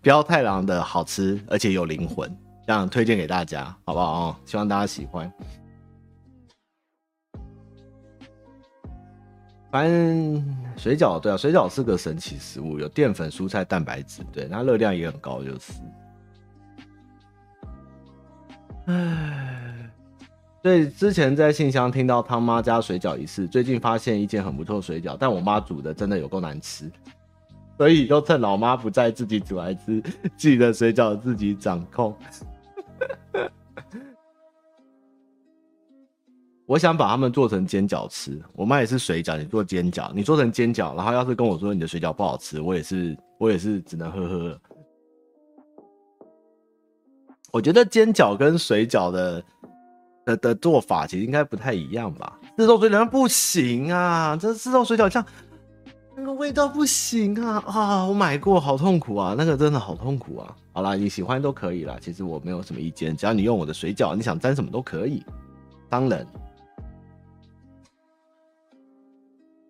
[0.02, 2.30] 标太郎的好吃，而且有灵魂，
[2.66, 4.40] 这样推荐给大家，好不好啊？
[4.46, 5.32] 希望大家喜欢。
[9.72, 15.74] 反正水饺，对啊，水饺是个神奇食物，有淀粉、蔬菜、蛋白质，对，那热量也很高，就是。
[18.86, 19.90] 唉，
[20.62, 26.92] 所以之前在信箱听到汤妈家水饺一事，最近发现一件很不错的水饺，但我妈煮的真的有够难吃。
[27.84, 30.02] 所以就趁老妈不在，自己煮来吃，
[30.38, 32.16] 自己的水饺自己掌控。
[36.66, 38.42] 我想把它们做成煎饺吃。
[38.54, 44.58] 我妈也是水饺，你做煎饺，你做成煎饺，然后要是跟我说你的水饺不好吃，我也是，我也是只能呵呵了。
[47.52, 49.44] 我觉得煎饺跟水饺的
[50.24, 52.40] 的的做法其实应该不太一样吧？
[52.56, 55.22] 自动水饺不行啊，这自动水饺像。
[56.16, 58.06] 那个味道不行啊啊！
[58.06, 59.34] 我买过，好痛苦啊！
[59.36, 60.56] 那个真的好痛苦啊！
[60.72, 65.24] 好啦，你喜欢都可以啦，其实我没有什么意见，只要你用我的水饺，你想沾什么都可以。
[65.90, 66.28] 当然，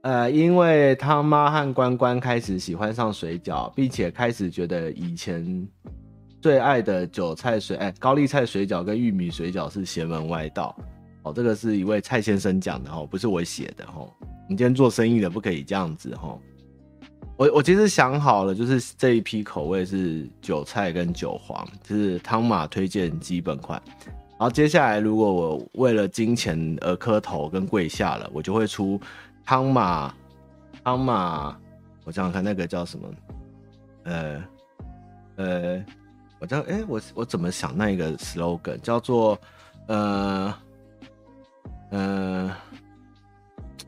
[0.01, 5.65] 呃，因为他妈和关关开始喜欢上水饺，并且开始觉得以前
[6.41, 10.75] 最爱的韭菜水，哎，高丽菜水饺跟玉米水饺是邪门歪道。
[11.23, 14.11] 哦，这个是一位蔡先生讲的哦，不是我写的哦。
[14.47, 16.39] 你今天做生意的不可以这样子哦。
[17.37, 23.81] 我我其实想好了，就是这一批口味是韭菜跟韭黄，就是汤马推荐基本款。
[24.31, 28.99] 然后接下来，如果我为了金钱而磕头跟跪下了，我就会出
[29.45, 30.13] 汤马
[30.83, 31.57] 汤马。
[32.03, 33.09] 我想想看，那个叫什么？
[34.03, 34.43] 呃
[35.37, 35.85] 呃，
[36.39, 39.39] 我叫哎，我我怎么想那一个 slogan 叫做
[39.87, 40.53] 呃。
[41.95, 42.55] 嗯、呃，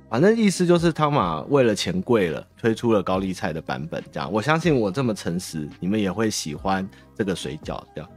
[0.10, 4.02] 反正意思就是汤马为了钱贵了，推出了高丽菜的版本。
[4.12, 7.84] 这样，我相信我这么诚实，你们也会喜欢这个水饺。
[7.94, 8.10] 这样，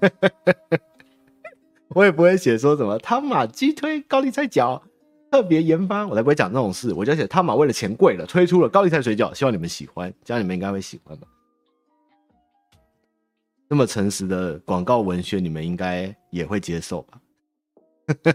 [1.88, 4.80] 我也不会写说什么汤马激推高丽菜饺，
[5.32, 6.92] 特别研发，我才不会讲这种事。
[6.92, 10.12] 我就写汤马为了钱贵了，推出了高丽菜水饺，希望你们喜欢。
[10.24, 11.26] 这样你们应该会喜欢吧？
[13.68, 17.20] 这么诚实的广告文学，你们应该也会接受吧？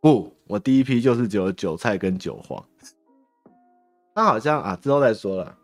[0.00, 2.62] 不，我第一批就是只有韭菜跟韭黄。
[4.14, 5.54] 他好像啊，之后再说了。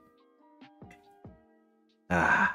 [2.08, 2.50] 啊，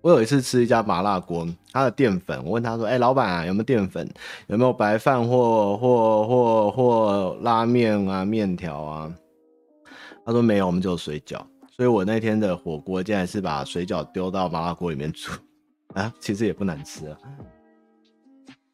[0.00, 4.08] 我有一次吃一家麻辣锅，他的淀粉，我问他说：“哎、老板啊，有没有淀粉？
[4.46, 9.12] 有没有白饭或或或或拉面啊，面条啊？”
[10.24, 11.40] 他说没有，我们只有水饺。
[11.72, 15.32] 所以我那天的火锅竟然是把水饺丢到麻辣锅里面煮
[15.94, 17.18] 啊，其实也不难吃啊。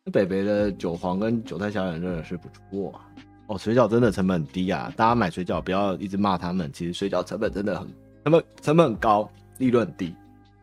[0.05, 3.07] 北北的韭黄跟韭菜小眼真的是不错啊！
[3.47, 4.93] 哦，水饺真的成本很低啊！
[4.97, 7.87] 大家买水饺不要一直骂他们，其实水饺成本真的很
[8.25, 10.15] 成本成本很高，利润低，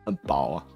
[0.04, 0.66] 很薄啊！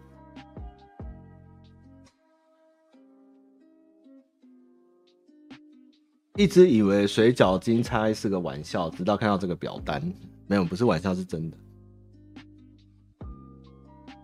[6.37, 10.01] 一直以为水饺金钗是个玩笑，直到看到这个表单，
[10.47, 11.57] 没有，不是玩笑，是真的。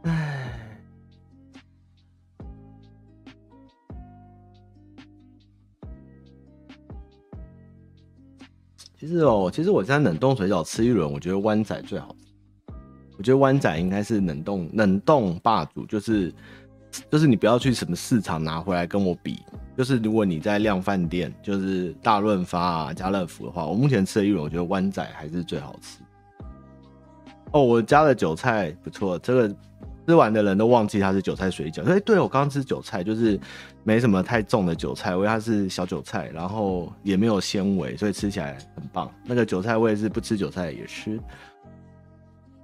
[0.04, 0.47] 唉。
[8.98, 12.74] 其实哦，其实我在冷冻水饺吃一轮，我觉得湾仔最好吃。
[13.16, 16.34] 我觉得湾仔应该是冷冻冷冻霸主，就是
[17.08, 19.38] 就是你不要去什么市场拿回来跟我比，
[19.76, 26.02] 就是如果你在量饭店，就是大润发啊、家乐福的话，我目前吃了一轮，我觉得湾仔还是最好吃。
[27.52, 29.56] 哦，我加的韭菜不错，这个。
[30.08, 31.84] 吃完的人都忘记它是韭菜水饺。
[31.84, 33.38] 哎，对，我刚刚吃韭菜，就是
[33.84, 39.12] 没什么太重的韭菜味，它是小韭菜，然后也没有纤维，所以吃起来很棒。
[39.26, 41.20] 那个韭菜味是不吃韭菜也吃。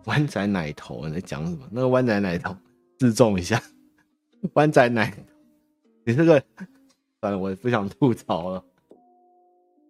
[0.06, 1.68] 湾仔奶头，你在讲什么？
[1.70, 2.56] 那个湾仔奶头
[2.98, 3.60] 自重一下。
[4.54, 5.12] 湾仔奶，
[6.06, 6.42] 你这个，
[7.20, 8.64] 算了，我也不想吐槽了。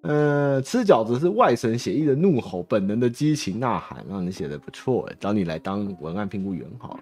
[0.02, 7.00] 呃，吃饺子是外神写意的怒吼，本能的激情呐喊，让你写的不错，找你来当文案评估员好了。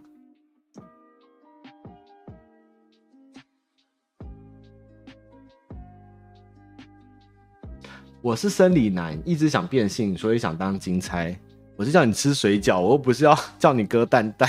[8.23, 11.37] 我是生理男，一直想变性，所以想当金钗。
[11.75, 14.49] 我是叫你吃水饺，我又不是要叫你割蛋蛋。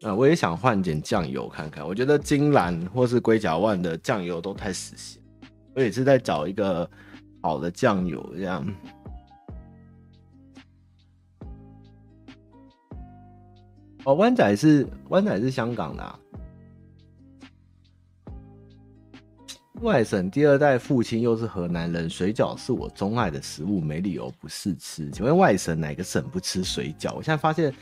[0.00, 1.86] 啊， 我也想换点酱油看看。
[1.86, 5.22] 我觉得金兰或是龟甲万的酱油都太死咸。
[5.74, 6.90] 我也是在找一个
[7.42, 8.66] 好的酱油，这样。
[14.04, 16.18] 哦，湾仔是湾仔是香港的啊。
[19.82, 25.10] 外省第二代父亲又是河南人，水饺是我钟爱的食物，没理由不试吃。
[25.10, 27.14] 请问外省哪个省不吃水饺？
[27.14, 27.78] 我现在发现，只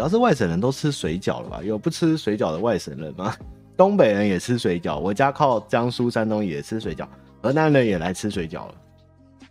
[0.00, 1.60] 要是外省人都吃水饺了吧？
[1.62, 3.36] 有不吃水饺的外省人吗？
[3.76, 7.06] 东北人也吃水饺，我家靠江苏、山东也吃水饺，
[7.40, 8.74] 河南人也来吃水饺了。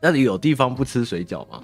[0.01, 1.63] 那里有地方不吃水饺吗？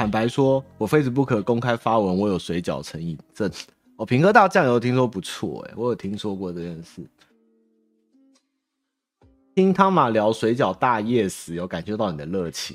[0.00, 3.50] 坦白说，我 Facebook 公开发文，我有水饺成瘾症。
[3.96, 7.06] 我平哥大酱油听说不错，哎，我有听说过这件事。
[9.54, 12.74] 听汤马聊水饺大业时，有感觉到你的热情。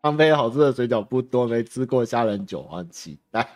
[0.00, 3.46] 汤杯好吃的水饺不多，没吃过虾仁韭黄，期待。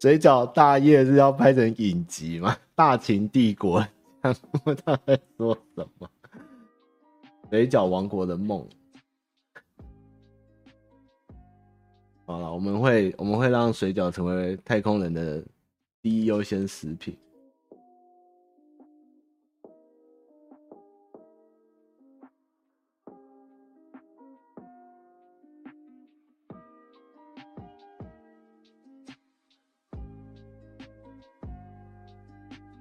[0.00, 2.56] 水饺大业是要拍成影集吗？
[2.74, 3.86] 大秦帝国，
[4.22, 4.32] 他
[5.04, 6.08] 在说什么？
[7.50, 8.66] 水饺王国的梦。
[12.24, 15.44] 好了，我们会我们会让水饺成为太空人的
[16.00, 17.16] 第一优先食品。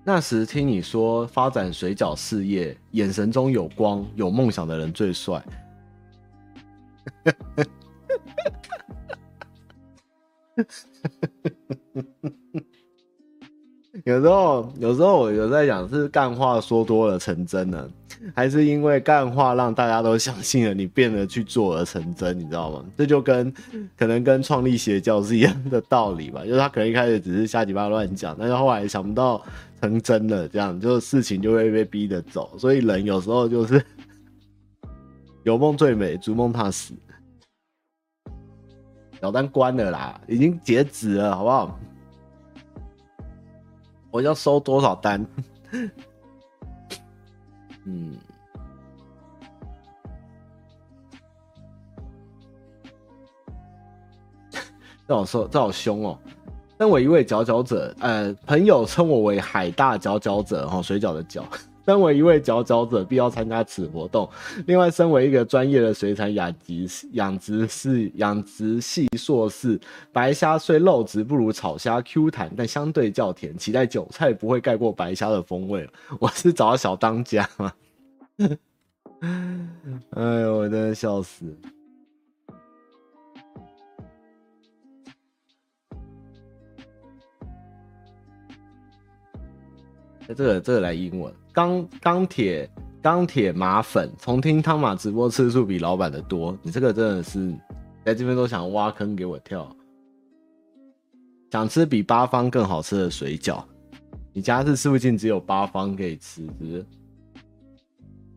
[0.04, 5.44] 那时听你说发展水饺事业，眼神中有光，有梦想的人最帅。
[14.06, 17.90] 有时候，有时候我有在想，是干话说多了成真了，
[18.34, 22.40] 还是因为干话让大家都相信了，你变得去做而成真？
[22.40, 22.86] 你知道吗？
[22.98, 23.54] 这就跟
[23.98, 26.44] 可能跟创立邪教是一样的道理吧。
[26.48, 29.44] 就是他可能一开始只是瞎鸡巴乱讲，但是后来想不到
[29.82, 32.58] 成真了，这样就事情就会被逼着走。
[32.58, 33.84] 所以人有时候就是
[35.44, 36.94] 有梦最美，逐梦踏实。
[39.22, 41.80] 小单关了啦，已经截止了，好不好？
[44.10, 45.24] 我要收多少单？
[47.86, 48.18] 嗯，
[55.08, 56.18] 这好收，这好凶哦！
[56.80, 61.44] 身为一位佼佼者，呃，朋友称我为海大佼佼者，哈，水饺的饺。
[61.86, 64.30] 身为一位佼佼者，必要参加此活动。
[64.68, 69.80] 另外，身为一个专业的水产养殖养殖系养殖系硕士，
[70.12, 73.58] 白虾虽肉质不如草虾 Q 弹，但相对较甜。
[73.58, 75.90] 期待韭菜不会盖过白虾的风味。
[76.20, 77.74] 我是找小当家吗？
[80.12, 81.46] 哎呦，我真的笑死！
[90.28, 91.34] 这个这个来英文。
[91.54, 92.70] 钢钢铁
[93.02, 97.54] 钢铁马粉，重听汤马直播次数比老板的多，你这个真的是
[98.06, 99.70] 在这边都想挖坑给我跳，
[101.52, 103.64] 想吃比八方更好吃的水饺，
[104.34, 106.86] 你家是附近只有八方可以吃，是不是？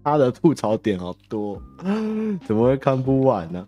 [0.02, 1.60] 他的吐槽点好多，
[2.46, 3.66] 怎么会看不完呢？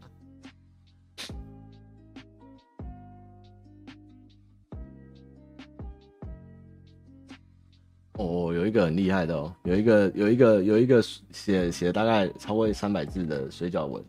[8.76, 11.02] 个很厉害的哦，有一个有一个有一个
[11.32, 14.04] 写写大概超过三百字的水饺文，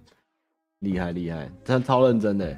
[0.80, 2.56] 厉害厉害，真的超认真的。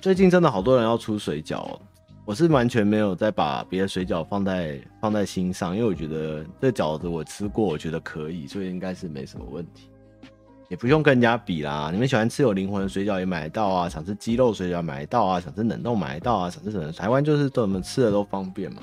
[0.00, 1.80] 最近真的好多人要出水饺哦，
[2.24, 9.88] 我是完全没有再把别的水饺放在放在心上，因为我觉得这饺子我吃过，我觉得可以，所以应该是没什么问题。
[10.68, 16.92] 也不用跟人家比啦，你们喜欢吃有灵魂的水饺也买得到啊，想吃鸡肉水饺买得到啊，想吃冷冻买得到啊，想吃什么？
[16.92, 18.82] 台湾就是对我们吃的都方便嘛。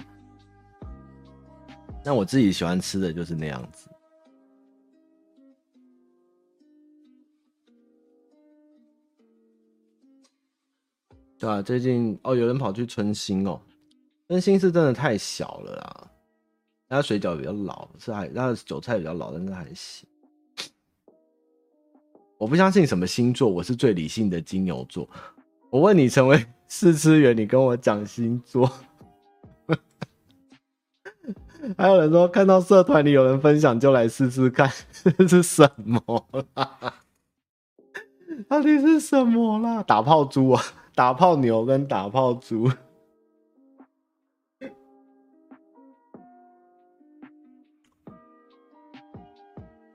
[2.08, 3.90] 那我自己喜欢吃的就是那样子。
[11.38, 13.60] 对啊，最近哦，有人跑去春心哦，
[14.30, 16.12] 春心是真的太小了啦，
[16.88, 20.08] 那水饺比较老，是还那韭菜比较老，但是还行。
[22.38, 25.10] 我不相信什么星座，我是最理性的金牛座。
[25.70, 28.72] 我问你成为试吃员，你跟我讲星座。
[31.78, 34.72] 还有人说看到社团里有人分享就来试试看，
[35.18, 36.02] 这 是什么
[36.56, 36.94] 啦？
[38.48, 39.84] 到底是什么啦？
[39.84, 40.62] 打炮猪啊，
[40.96, 42.72] 打炮牛跟打炮猪。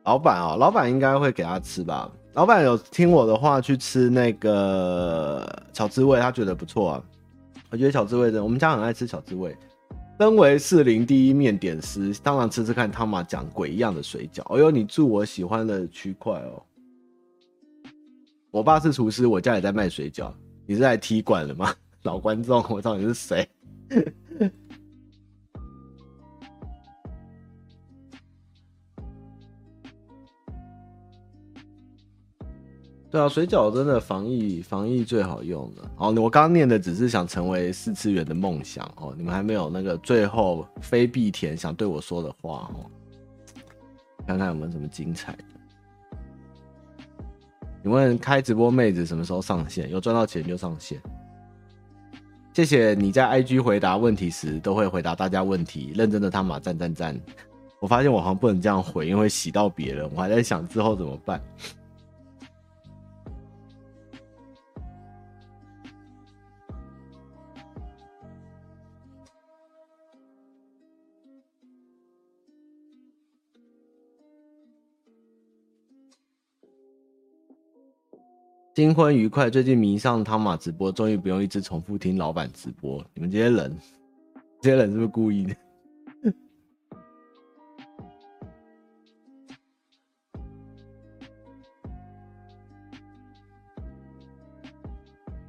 [0.04, 2.10] 老板啊，老板应该会给他吃吧。
[2.34, 7.02] 老板有听我的话去吃那个巧滋味，他觉得不错啊。
[7.70, 9.56] 我觉得巧滋味的，我们家很爱吃巧滋味。
[10.20, 14.42] 身为士林第一面点师，当然吃吃看汤马讲鬼一样的水饺。
[14.54, 16.62] 哎呦，你住我喜欢的区块哦。
[18.50, 20.32] 我爸是厨师，我家也在卖水饺。
[20.64, 21.74] 你是来踢馆了吗？
[22.04, 23.48] 老观众，我到底是谁。
[33.12, 35.82] 对啊，水饺真的防疫防疫最好用的。
[35.98, 42.90] 哦，我刚刚念的只是想成为试吃员的梦想哦，你们还没有那个最后非必填想对我说的话哦，
[44.26, 45.44] 看看有没有什么精彩的。
[47.82, 49.90] 你问开直播妹子什么时候上线？
[49.90, 50.98] 有赚到钱就上线。
[52.54, 57.20] 谢谢你在 IG 回答问题时都会回答大家问题，认真的他马赞赞赞。
[57.78, 60.10] 我发现我好像不能这样回，因为洗到别人。
[60.14, 61.38] 我还在想之后怎么办。
[78.83, 83.01] 新婚愉快，最近迷上汤马直播，终于不用一直重复听老板直播。
[83.14, 83.78] 你们这些人，
[84.61, 85.55] 这些人是不是故意的？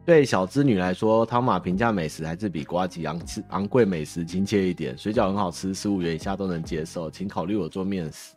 [0.05, 3.19] 对小资女来说，汤马平价美食还是比瓜吉昂
[3.49, 4.95] 昂贵美食亲切一点。
[4.95, 8.35] 水饺很好吃，十五元以下都能接受，请考虑我做面食。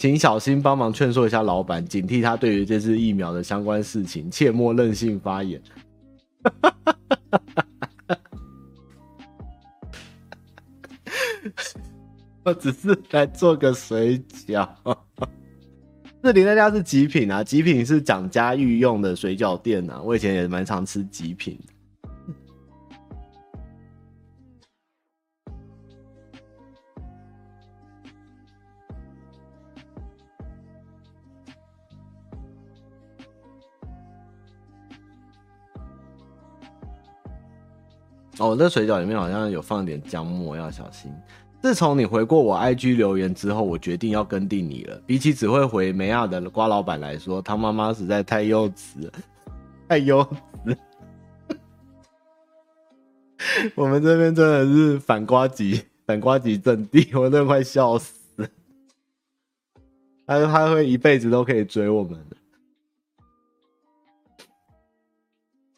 [0.00, 5.60] 请小心帮忙劝说一下老板，警惕他对于这次疫苗的相关事情，切莫任性发言。
[12.42, 14.66] 我只是来做个水饺。
[16.24, 21.60] 士林那家是极品啊，极品是蒋家御用的水饺店啊，我以前也蛮常吃极品。
[38.40, 41.12] 哦，那水饺里面好像有放点姜末，要小心。
[41.60, 44.98] 自从你回过我 IG 留言之后，我决定要跟定你了。
[45.06, 49.12] 比起只会回梅亚的瓜老板来说，他妈妈实在太幼稚了，
[49.86, 50.26] 太幼
[50.64, 50.76] 稚。
[53.74, 58.48] 我们这边真的是反瓜级，反瓜级阵地，我真的快笑死。
[60.26, 62.36] 他说他会一辈子都可以追我们的。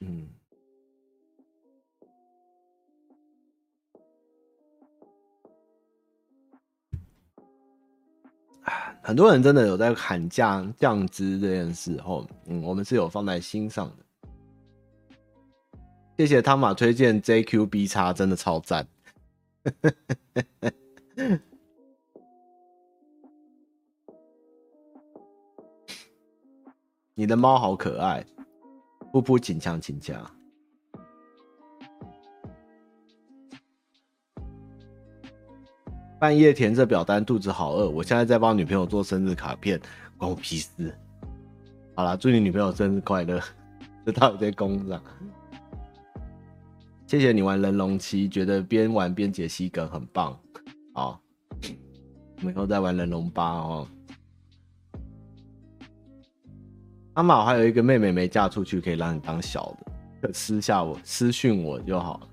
[0.01, 0.29] 嗯。
[9.05, 13.97] 很多人真的有在喊价酱汁这件事，后，嗯，我们是有放在心上的。
[16.17, 18.87] 谢谢汤马推荐 JQB 叉，真的超赞。
[27.15, 28.25] 你的猫好可爱，
[29.13, 30.25] 噗噗请强请强。
[36.23, 37.91] 半夜填这表单，肚子好饿。
[37.91, 39.81] 我现在在帮女朋友做生日卡片，
[40.17, 40.97] 关我屁事。
[41.97, 43.41] 好啦，祝你女朋友生日快乐。
[44.07, 45.03] 这套在工上。
[47.09, 50.39] 谢谢你玩人龙七，觉得边玩边解析梗很棒。
[50.95, 51.21] 好，
[52.39, 53.89] 我们以后再玩人龙八哦。
[57.15, 59.77] 阿玛还有一个妹妹没嫁出去，可以让你当小
[60.21, 62.29] 的，私下我私讯我就好了。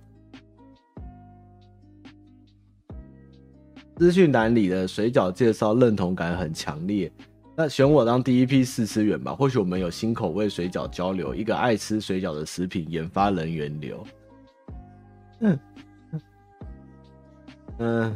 [3.99, 7.11] 资讯栏里的水饺介绍认同感很强烈，
[7.53, 9.35] 那选我当第一批试吃员吧。
[9.35, 14.07] 或许我们有新口味水饺交流，一个爱吃水饺的食品研发人员流。
[15.41, 15.59] 嗯。
[17.79, 18.15] 嗯，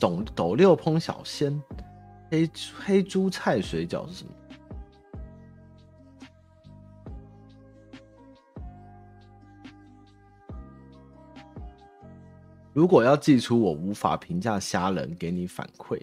[0.00, 1.62] 斗斗六烹小鲜，
[2.28, 2.50] 黑
[2.84, 4.30] 黑猪菜水饺是什么？
[12.72, 16.00] 如果要寄出我无法评价虾仁给你反馈，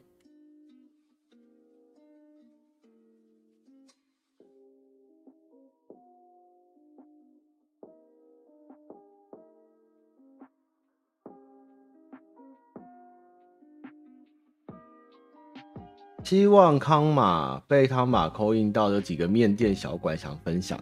[16.24, 20.78] 希望康马被康马扣印到有几个面店小馆想分享，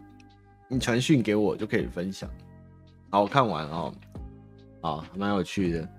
[0.68, 2.28] 你传讯给我就可以分享。
[3.12, 3.94] 好，我看完哦。
[4.86, 5.90] 啊，蛮有趣的，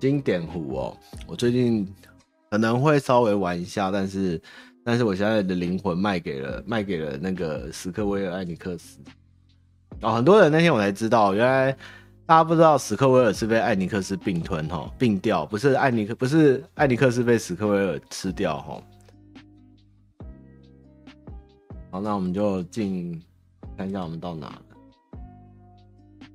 [0.00, 0.96] 经典虎哦。
[1.28, 1.86] 我最近
[2.50, 4.42] 可能会稍微玩一下，但是，
[4.84, 8.98] 但是我现在的灵魂卖给了卖给了那个史克威尔艾尼克斯。
[10.00, 11.70] 哦，很多人那天我才知道，原来
[12.26, 18.82] 大家不知道史克威尔是被艾尼克斯并吞哈并掉，不是艾尼克不是艾尼克斯被史克威尔吃掉哈。
[21.92, 23.22] 好，那我们就进
[23.76, 24.60] 看一下我们到哪。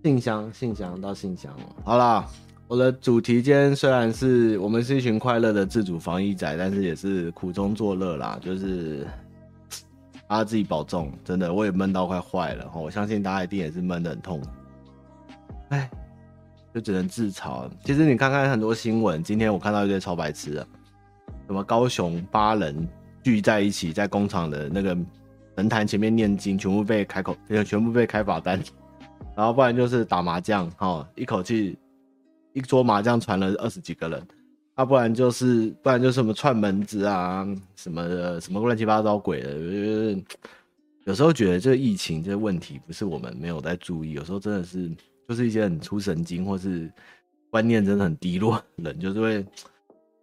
[0.05, 1.65] 信箱，信箱到信箱了。
[1.83, 2.27] 好啦，
[2.67, 8.37] 我的主题今天虽然是我们是一群快乐的自主防疫仔，但是也是苦中作乐啦。
[8.39, 9.07] 就是
[10.27, 12.71] 大家自己保重，真的，我也闷到快坏了。
[12.75, 14.39] 我相信大家一定也是闷得很痛。
[15.69, 15.89] 哎，
[16.71, 17.67] 就只能自嘲。
[17.83, 20.67] 其实你看看很多新闻，今天我看到一堆超白痴的，
[21.47, 22.87] 什么高雄八人
[23.23, 24.95] 聚在一起在工厂的那个
[25.57, 27.35] 神坛前面念经，全部被开口，
[27.65, 28.61] 全部被开罚单。
[29.35, 31.77] 然后不然就是打麻将，哈，一口气
[32.53, 34.27] 一桌麻将传了二十几个人，
[34.75, 40.23] 啊，不然就是不然就是什么串门子啊，什么的，什么乱七八糟鬼的，就是
[41.03, 44.89] 有时候觉得这个疫情这个问题不是我们没有在注意，有时候真的是
[45.27, 46.89] 就是一些很出神经或是
[47.51, 49.45] 观念真的很低落的人，就是会，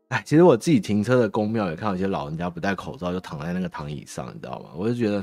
[0.08, 4.70] 哎，其实我自己停车的公庙也看到一些老人家不戴口罩就躺在那个躺椅上，你知道吗？
[4.74, 5.22] 我就觉得。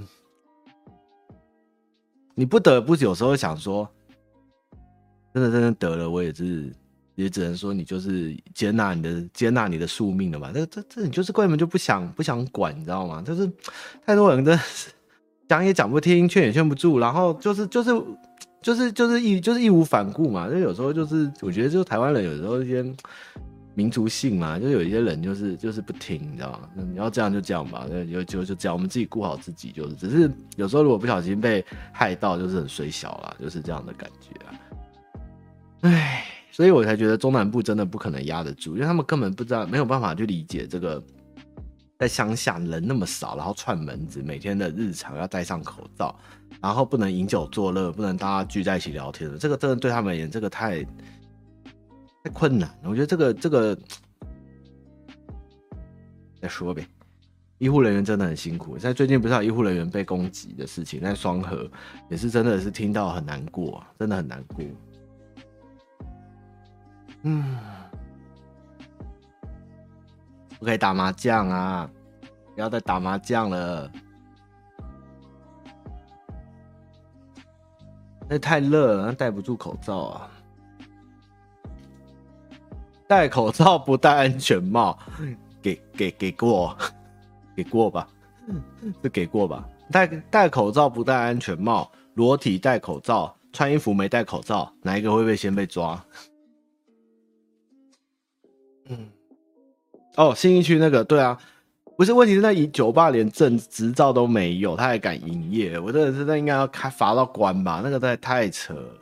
[2.39, 3.85] 你不得不有时候想说，
[5.33, 6.73] 真的真的得了，我也是
[7.15, 10.49] 也只能说你就是接纳你的接纳你的宿命了嘛。
[10.53, 13.21] 这这这你就是根本就不想不想管，你知道吗？
[13.21, 13.45] 就是
[14.05, 14.89] 太多人真的是
[15.49, 17.91] 讲也讲不听，劝也劝不住，然后就是就是
[18.61, 20.49] 就是就是义就是义无反顾嘛。
[20.49, 22.81] 就有时候就是我觉得就台湾人有时候一些。
[23.75, 26.69] 民族性嘛，就有一些人就是就是不听，你知道吗？
[26.75, 29.95] 你要这样就这样吧，就就就这样，我们自己顾好自己就是。
[29.95, 31.63] 只是有时候如果不小心被
[31.93, 34.49] 害到，就是很衰小啦，就是这样的感觉啊。
[35.81, 41.01] 唉，所以我才觉得中南部真的不可能压得住，因为他们根本不知道，没有办法去理解这个，
[41.97, 46.13] 在乡下人那么少，然后串门子，每天的日常要戴上口罩，
[46.59, 50.85] 然后不能饮酒作乐，不能大家聚在一起聊天的，这个真的对他们而言，这个太。
[52.33, 53.77] 困难，我觉得这个这个
[56.41, 56.87] 再说呗。
[57.57, 61.69] 医护人员真的很辛苦，在最近不是有医护人员被攻击的事情，在双河
[62.09, 64.63] 也是真的是听到很难过，真的很难过。
[67.23, 67.57] 嗯，
[70.57, 71.91] 不可以打麻将啊！
[72.55, 73.91] 不要再打麻将了，
[78.29, 80.31] 那太热了，戴不住口罩啊。
[83.09, 84.95] 戴口罩不戴安全帽，
[85.63, 86.77] 给给给过，
[87.55, 88.07] 给过吧，
[89.01, 89.67] 是给过吧？
[89.91, 95.99] 戴戴口罩不戴安全帽，裸体戴口罩，穿衣服没戴口罩，哪一个会被先被抓？
[98.89, 99.09] 嗯，
[100.15, 101.35] 哦，新一区那个，对啊，
[101.97, 105.79] 不是问题是那酒吧连证执照都没有，他还敢营业？
[105.79, 107.81] 我真的是那应该要开罚到关吧？
[107.83, 108.93] 那个太太扯了。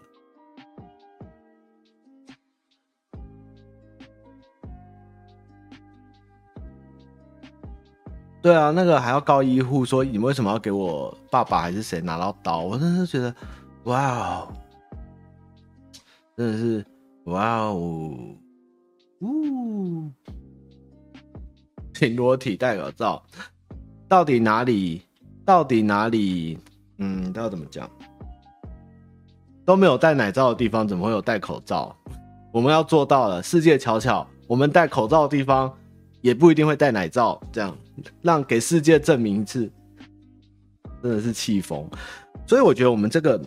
[8.47, 12.61] 对啊，那个还要告医护说，你们为什么要给我爸爸还是谁拿到刀？
[12.61, 13.35] 我真的是觉得，
[13.83, 14.47] 哇哦，
[16.37, 16.85] 真的是
[17.25, 18.17] 哇哦，
[19.19, 20.09] 呜，
[21.93, 23.21] 请裸体戴口罩，
[24.07, 25.01] 到底哪里？
[25.45, 26.57] 到底哪里？
[26.99, 27.89] 嗯，都要怎么讲？
[29.65, 31.93] 都没有戴奶罩的地方，怎么会有戴口罩？
[32.53, 35.69] 我们要做到了，世界瞧瞧，我们戴口罩的地方。
[36.21, 37.77] 也不一定会戴奶罩，这样
[38.21, 39.71] 让给世界证明一次，
[41.01, 41.87] 真的是气疯。
[42.45, 43.41] 所以我觉得我们这个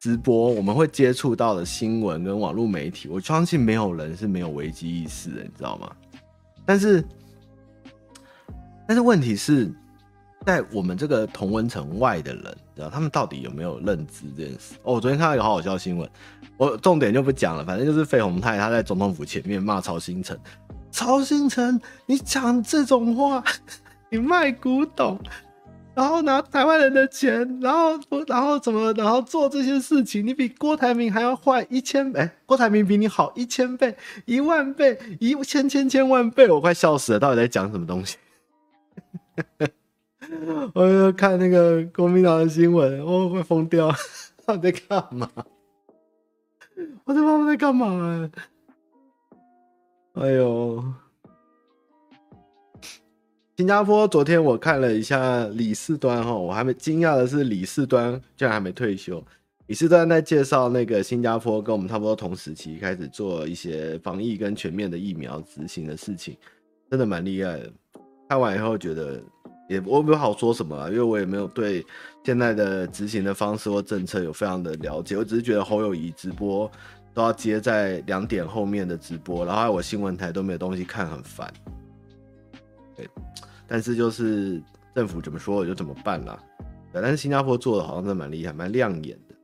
[0.00, 5.90] 直播，我们会接触到的新闻跟网络媒体，我相信没有人是没有危机意识的，你知道吗？
[6.64, 7.04] 但是，
[8.86, 9.72] 但是问题是
[10.44, 12.44] 在我们这个同温层外的人，
[12.74, 14.74] 知道他们到底有没有认知这件事？
[14.82, 16.08] 哦，我昨天看到一个好好笑的新闻，
[16.56, 20.36] 我重点就不讲了，反正就是费鸿泰他在总统府前面骂曹兴诚。
[20.92, 23.42] 曹兴诚，你讲这种话，
[24.10, 25.18] 你卖古董，
[25.94, 38.18] 然后拿台湾人的钱，然后然后怎么，然后做这些事情，你比郭台铭还要坏一千倍，郭台铭比你好一千倍、一万倍、一千千千万倍，我快笑死了，到底在讲什么东西？
[40.74, 43.90] 我要看那个国民党的新闻，我会疯掉，
[44.46, 45.28] 他在干嘛？
[47.04, 48.30] 我在妈妈在干嘛？
[50.14, 50.84] 哎呦，
[53.56, 59.24] 新加坡昨天我看了一下李四端哈，我还没惊讶的是李四端居然还没退休。
[59.68, 66.36] 李四端在介绍那个新加坡跟我们差不多同时期开始做一些防疫跟全面的疫苗执行的事情，
[66.90, 67.72] 真的蛮厉害的。
[68.28, 69.18] 看完以后觉得
[69.66, 71.82] 也我不好说什么啊，因为我也没有对
[72.22, 76.70] 现在的执行的方式或政策有非常的了解，我只是觉得侯友谊直播。
[77.14, 81.52] 都要接在两点后面的直播，然后我新闻台都没有东西看，很烦。
[82.96, 83.08] 对，
[83.66, 84.62] 但是就是
[84.94, 86.38] 政府怎么说我就怎么办啦。
[86.92, 89.34] 对，但是新加坡做的好像真的蛮厉害，蛮亮眼的。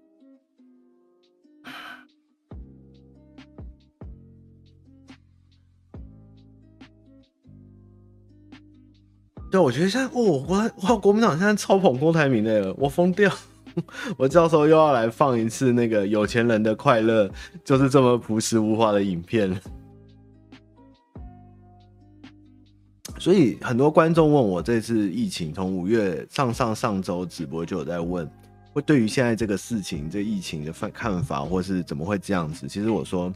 [9.51, 13.33] 对，我觉得现在哦，我哇，国民党现在超捧郭台铭的，我疯掉。
[14.17, 17.31] 我到时候又要来放一次那个有钱人的快乐，
[17.65, 19.59] 就是这么朴实无华的影片。
[23.19, 28.31] 所以很多观众问我，这次疫情从五月上上上周直播就有在问，
[28.73, 32.69] 会对于现在这个事情、这、疫情的看看法，或是怎么会这样子？
[32.69, 33.33] 其实我说，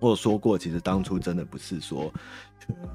[0.00, 2.12] 我有说过，其实当初真的不是说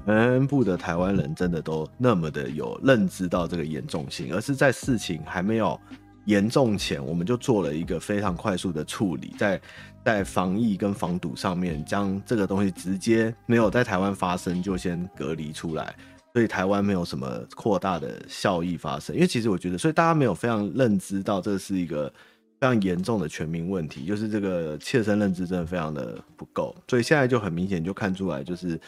[0.04, 5.80] 全部的台湾人真的都那么的有认知到这个严重性，而是在事情还没有。
[6.28, 9.58] 严重前，我们就做了一个非常快速的处理，在
[10.04, 15.96] 在防疫跟防堵上面，将这个东西直接没有在台湾发生，就先隔离出来，
[16.34, 17.26] 所以台湾没有什么
[17.56, 19.16] 扩大的效益发生。
[19.16, 22.12] 因为其实我觉得，所以大家没有非常认知到这是一个
[22.60, 28.78] 非常严重的全民问题，就是这个切身认知真的非常的不够，所以现在就很明显就看出来，就是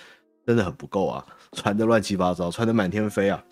[0.47, 1.25] 真的很不够啊，
[1.57, 3.43] 传的乱七八糟，传的满天飞啊。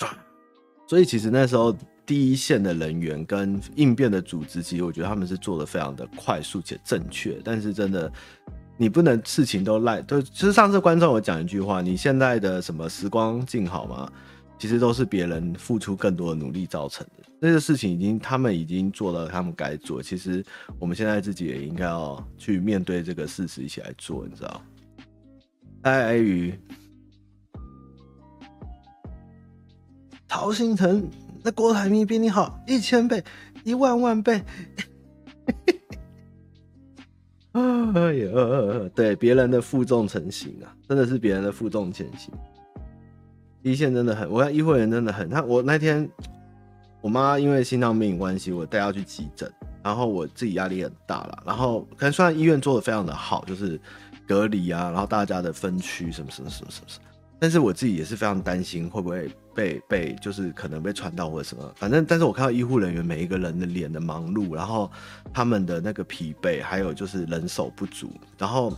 [0.88, 1.76] 所以其实那时候
[2.06, 8.10] 第一线的人员跟应变的组织，其实我觉得他们是做的非常的快速且正确，但是真的
[8.76, 14.10] 你不能事情都赖，就其实上次观众有讲一句话，你现在的什么时光静好吗？
[14.58, 17.24] 其实都是别人付出更多的努力造成的。
[17.38, 20.02] 那个事情已经，他们已经做了他们该做。
[20.02, 20.42] 其实
[20.78, 24.62] 我们现在自己也应该要去面对这个事实，一起来做，你知道？
[25.82, 26.58] 哎，哎鱼，
[30.26, 31.06] 陶星辰，
[31.46, 33.22] 那郭台铭比你好一千倍，
[33.62, 34.34] 一万万倍。
[37.52, 37.60] 哎
[38.14, 38.30] 呀，
[38.96, 42.34] 对，别人的负重前行啊，真的是别人的负重前行。
[43.62, 45.30] 一线真的很，我看医护人员真的很。
[45.30, 46.10] 他我那天，
[47.00, 49.48] 我妈因为心脏病关系，我带她去急诊，
[49.84, 51.44] 然后我自己压力很大了。
[51.46, 53.80] 然后，可能虽然医院做的非常的好，就是
[54.26, 57.05] 隔离啊，然后大家的分区什么什么什么什么什么，
[57.38, 61.72] 但是我自己也是非常担心会不会被被就是可能被传到或者什么。
[61.76, 64.90] 反正，但是我看到医护人员每一个人的脸的忙碌，然后
[65.32, 68.72] 他们的那个疲惫，还有就是人手不足，然后。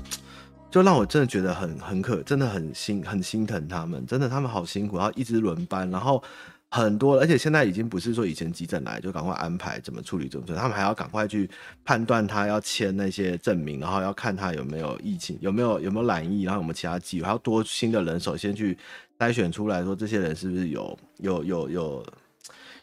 [0.70, 6.22] 就让我真的觉得很很可，真的很心很心疼他们，真的他们好辛苦，然后一直轮班，然后
[6.70, 11.48] 很多，而且现在已经不是说以前急诊来就赶快安排怎么处理怎么处理，他们还要赶快去
[11.84, 18.76] 判断他要签那些证明，然后要看他有没有疫情，有没有有没有染疫，然后有没有其他机会，还要多新的人手先去
[19.18, 22.06] 筛选出来说这些人是不是有有有有。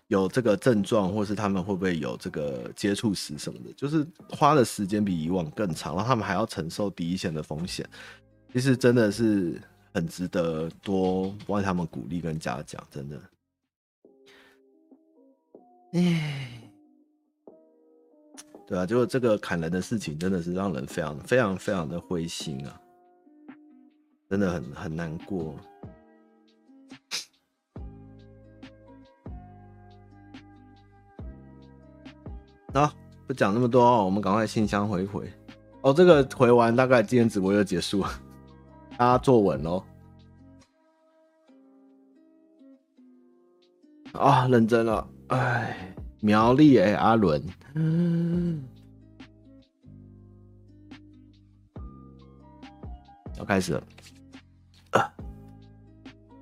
[0.10, 7.84] 有这个症状，或是他们会不会有这个接触史什么的，就是花的时间比以往更长，然后他们还要承受第一线的风险，
[8.54, 9.60] 其实真的是
[9.96, 13.20] 很值得多为他们鼓励跟嘉奖，真的。
[15.96, 16.62] 哎，
[18.68, 22.82] 对啊，就这个砍人的事情，真的是让人非常非常非常的灰心啊，
[24.30, 25.56] 真的很很难过。
[32.74, 32.92] 好，
[33.26, 35.32] 不讲那么多哦，我们赶快信箱回回。
[35.82, 38.10] 哦，这个回完，大概今天直播就结束了。
[38.98, 39.82] 大家坐稳喽。
[44.12, 45.15] 啊，认真了。
[45.30, 45.76] 哎，
[46.22, 47.42] 苗栗哎，阿伦，
[47.74, 48.64] 嗯，
[53.38, 53.84] 要开始了。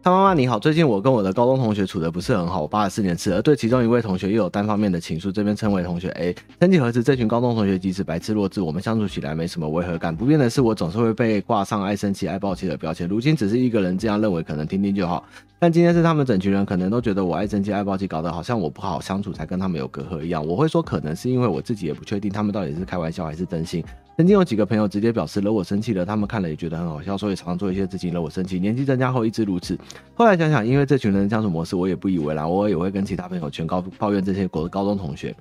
[0.04, 6.36] 他妈妈你好，最近我跟我的高中同学处得不是很好，我爸四年次，而对其中一位同学又有单方面的情愫，这边称为同学 A。
[6.60, 10.14] 曾几何时，这群高中同学即使白痴弱智，我们相处起来没什么违和感。
[10.14, 13.08] 不变的是，我总是会被挂上爱生气、爱爆气的标签。
[13.08, 15.24] 如今只是一个人这样认为，可能听听就好。
[15.58, 20.46] 但今天是他们整群人，可能都觉得我爱生气、爱爆气，搞得好像我不好相处，才跟他们有隔阂一样。
[20.46, 23.82] 我会说，可能是因为我自己也不确定，他们到底是开玩笑还是真心。
[24.16, 28.60] 曾经有几个朋友直接表示惹我生气了，他们看了也觉得很好笑，所以常常做一些事情惹我生气。
[28.60, 29.76] 年纪增加后一直如此。
[30.16, 32.50] 后来想想，因为这群人的相处模式，我也不以为然。
[32.50, 35.36] 我也会跟其他朋友全高抱怨这些国高中同学。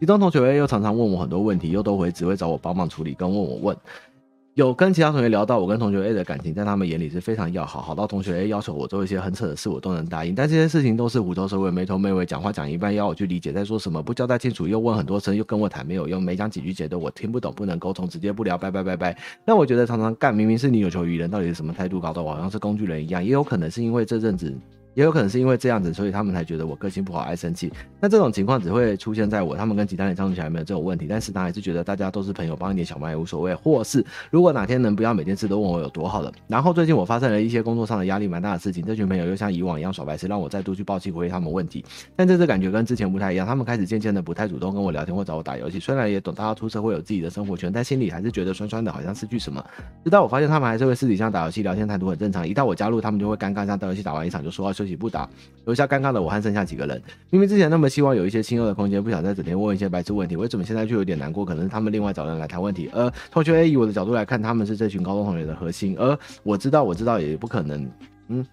[0.00, 3.76] 其中同学又常常问我很多问题，又都会只会找我帮忙处理，跟问我问。
[4.58, 10.34] 有跟其他同学聊到我跟同学 A 的感情，在他们眼里是非常要好，好到同学 A 要求我做一些很扯的事，我都能答应。
[10.34, 19.16] 但这些事情都是虎头蛇尾、没头没尾，讲话讲一半要我去理解在说什么，不交代清楚又问很多声，又跟我谈没有用，没讲几句觉得我听不懂，不能沟通，直接不聊，拜拜拜拜。
[19.44, 23.24] 那我觉得常常干，明明是你有求于人，到底是什么态度，搞得我好像是工具人一样。
[23.24, 24.52] 也有可能是因为这阵子。
[24.94, 27.72] 也有可能是因为这样子，所以他们才觉得我个性不好，爱生气。
[28.00, 33.54] 那这种情况只会出现在我，他们跟其他人相处起来没有这种问题，但是他还是觉得大家都是朋友，帮一点小忙也无所谓。
[33.54, 36.32] 或是如果哪天能不要每件事都问我有多好了。
[36.46, 41.84] 然后最近我发生了一些工作上的压力蛮大的事情，这群朋友又像以往一样耍白痴，让我再度去抱气回应他们问题。
[42.16, 45.78] 但这次感觉跟之前不太一样，他们开始渐渐的不太主动跟我聊天或找我打游戏。
[45.78, 49.64] 虽然也懂大家出社会有自己的生活圈，但心里还是觉得酸酸的，好像失去什么。
[50.04, 52.46] 直到我发现他们还是会私底下打游戏聊天，态度很正常。
[52.46, 55.28] 一到我加入，他们就会尴尬，像打游戏打完一场就说要休息不打。
[55.64, 61.44] 留下尴尬的我和剩下几个人，明明之前那么希望有一些亲热的空间，不想再整天问一些白痴问题，为什么现在就有点难过？
[61.44, 62.88] 可能是他们另外找人来谈问题。
[62.92, 67.90] 而同学 A 以我的角度来看，他们是这群高中同学的核心，而我知道，我知道也不可能，
[68.28, 68.46] 嗯。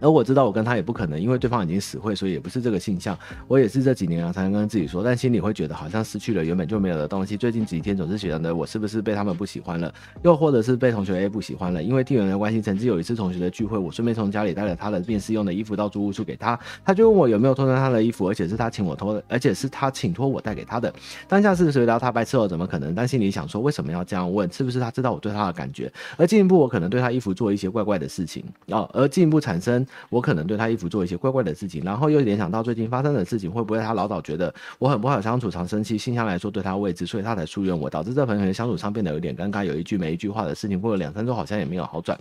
[0.00, 3.16] 而我知道我跟他也不可能，因为对方已经死会，所以也不是这个性向。
[3.46, 7.36] 我也是这几年啊才能跟自己说，但心里会觉得好像失去了原本就没有的东西。
[7.36, 9.92] 最近几天总是觉得我是不是被他们不喜欢了，
[10.22, 11.82] 又或者是被同学 A 不喜欢了？
[11.82, 20.92] 因为地缘的关系，曾经有一次同学的聚会，我顺便从家里带了他的面试用的衣服到租屋处给他，他就问我有没有脱穿他的衣服，而且是他请我脱的，而且是他请托我带给他的。
[21.28, 22.94] 当下是谁聊他白痴哦，怎么可能？
[22.94, 24.50] 但心里想说，为什么要这样问？
[24.50, 25.92] 是不是他知道我对他的感觉？
[26.16, 29.86] 而进一步，我可能对他衣服做一些怪怪的事情哦，而进一步产生。
[30.08, 42.18] 我可能对他衣服做一些怪怪的事情，然后又联想到最近发生的事情，会不会他老早觉得我很不好相处，常生气，性向来说对他未知，所以他才疏远我，导致这朋友相处上变得有点尴尬，有一句没一句话的事情，过了两三周好像也没有好转。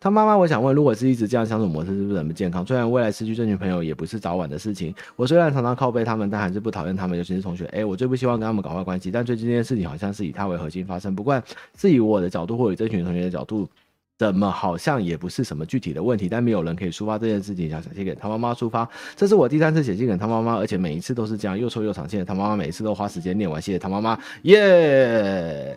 [0.00, 2.66] 他妈妈，我想问，如果是一直这样相处模式，是不是很不健康？
[2.66, 7.66] 虽然未来失去这群朋友也不是早晚的事情，我虽然常常靠背他们，但还是不讨厌他们，尤其是同学。
[7.66, 11.40] 哎，我最不希望跟他们搞坏关系，但最近这件事情好像是以他为核心发生，不管
[11.78, 13.68] 是以我的角度，或者这群同学的角度，
[14.18, 18.88] 怎么好像也不是什么具体的问题，但没有人可以抒发这件事情，想写信给他妈妈抒发。
[19.16, 22.08] 这是我第三次写信给他妈妈，而且每一次都是这样，又臭又长。
[22.08, 25.76] 谢谢他妈妈，每一次都花时间念完，谢谢他妈妈，耶、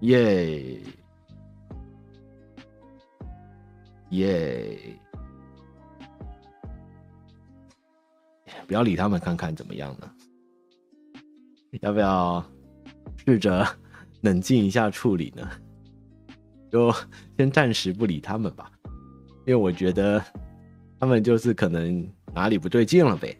[0.00, 0.78] 耶
[4.10, 4.78] 耶！
[8.66, 10.11] 不要理他们，看看怎么样呢？
[11.80, 12.44] 要不要
[13.24, 13.66] 试着
[14.20, 15.48] 冷静一下处理呢？
[16.70, 16.94] 就
[17.36, 18.70] 先暂时不理他们吧，
[19.46, 20.22] 因为我觉得
[21.00, 23.36] 他们就是可能哪里不对劲了呗。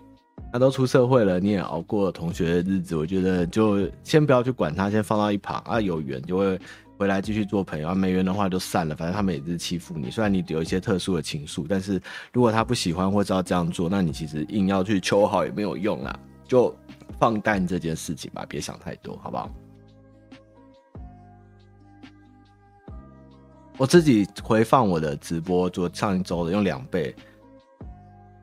[0.53, 5.80] 他都出社会了，你也熬过同学的日子，我觉得就先不要去管他，先放到一旁啊。
[5.80, 6.61] 有缘就会
[6.99, 8.95] 回来继续做朋友啊，没缘的话就散了。
[8.95, 11.99] 反正他们也是欺负你，虽然你有一些特殊的情愫，但是
[12.35, 16.20] 如果他不喜欢或知道这样做，那你其实硬要去求好也没有用啦，
[16.53, 16.77] 就
[17.19, 19.51] 放淡这件事情吧，别想太多，好不好？
[23.79, 27.17] 我自己回放我的直播，昨上一周的用两倍。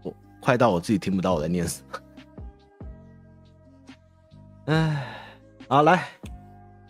[0.01, 1.99] 我快到我自己听不到我在念什么。
[4.73, 5.05] 哎，
[5.67, 6.07] 好来，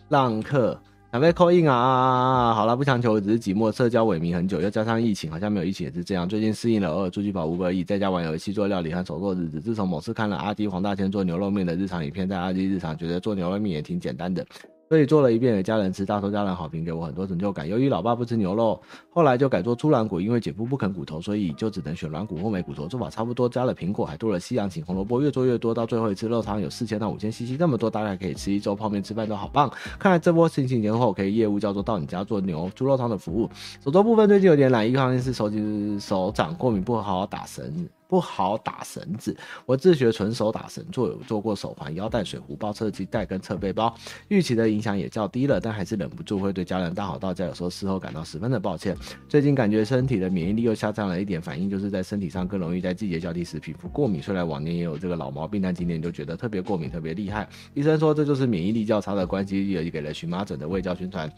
[0.08, 0.80] 浪客
[1.12, 2.54] 想被扣印啊！
[2.54, 6.28] 好了，不强求，只是寂寞，社交萎靡很久，又加上疫情，好像没有疫情也是这样。
[6.28, 9.60] 最近适应了，偶尔出去跑五百亿，在家玩游戏、做料理和手做日子。
[9.60, 14.46] 自从某次看了阿基黄大千做牛肉面的日常影片，在阿基日常觉得做牛肉面也挺简单的。
[14.90, 17.68] 所以做了一遍给家人吃，大受家人好评，给我很多成就感。
[17.68, 22.88] 由于老爸不吃牛肉，后来就改做猪软骨，因为姐夫不啃骨头，所以就只能选软骨或没骨头。
[22.88, 29.72] 做法差不多，加了苹果，还多了西洋芹、红萝卜，越做越多，到最后一次肉汤有四千到五千 CC，那么多大概可以吃一周泡面、吃饭都好棒。
[29.96, 33.48] 看来这波疫情前后可以业务叫做到你家做牛猪肉汤的服务。
[33.84, 37.88] 手作部分最近有点懒，一方面是手指手掌过敏，不好好打绳。
[38.10, 39.34] 不好打绳子，
[39.64, 43.94] 我自学纯手打绳，做有做过手环、腰带、水壶、包车机带跟侧背包，
[44.26, 48.96] 预期的影响也较低了，但还是忍不住会对家人大吼大叫，有时候事后感到十分的抱歉。
[49.28, 54.20] 最近感觉身体的免疫力又下降了一点，反应就是在身体上更容易在季节交替时皮肤过敏。
[54.20, 57.48] 虽然往年也有这个老毛病，但今年就觉得特别过敏，特别厉害。
[57.74, 61.32] 医生说这就是免疫力较差的关系，也给了荨麻疹的卫教宣传。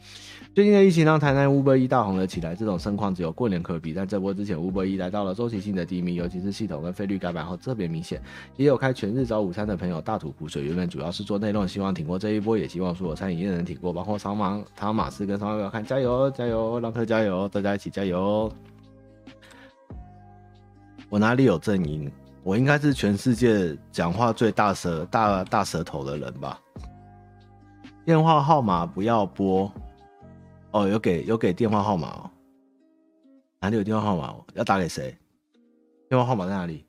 [0.54, 6.61] 最近的疫情让台南 Uber E 大红了起来，这种盛况只有过年可比，但这波之前 Uber E 来到了周期性的低迷，尤其是。
[6.62, 8.22] 系统跟费率改版后特别明显，
[8.56, 10.62] 也有开全日早午餐的朋友大吐苦水。
[10.62, 18.48] 原本主要是做内容，希望挺过这一波，也希望所有餐饮业能挺过，包括汤马汤马斯跟汤要看加油加油，浪客加油，大家一起加油！
[21.08, 22.08] 我哪里有阵营？
[22.44, 26.60] 我应该是全世界讲话最大舌大大舌头的人吧？
[28.04, 29.68] 电话号码不要拨
[30.70, 32.30] 哦，有给有给电话号码哦，
[33.60, 34.32] 哪里有电话号码？
[34.54, 35.12] 要打给谁？
[36.12, 36.84] 电话号码在哪里？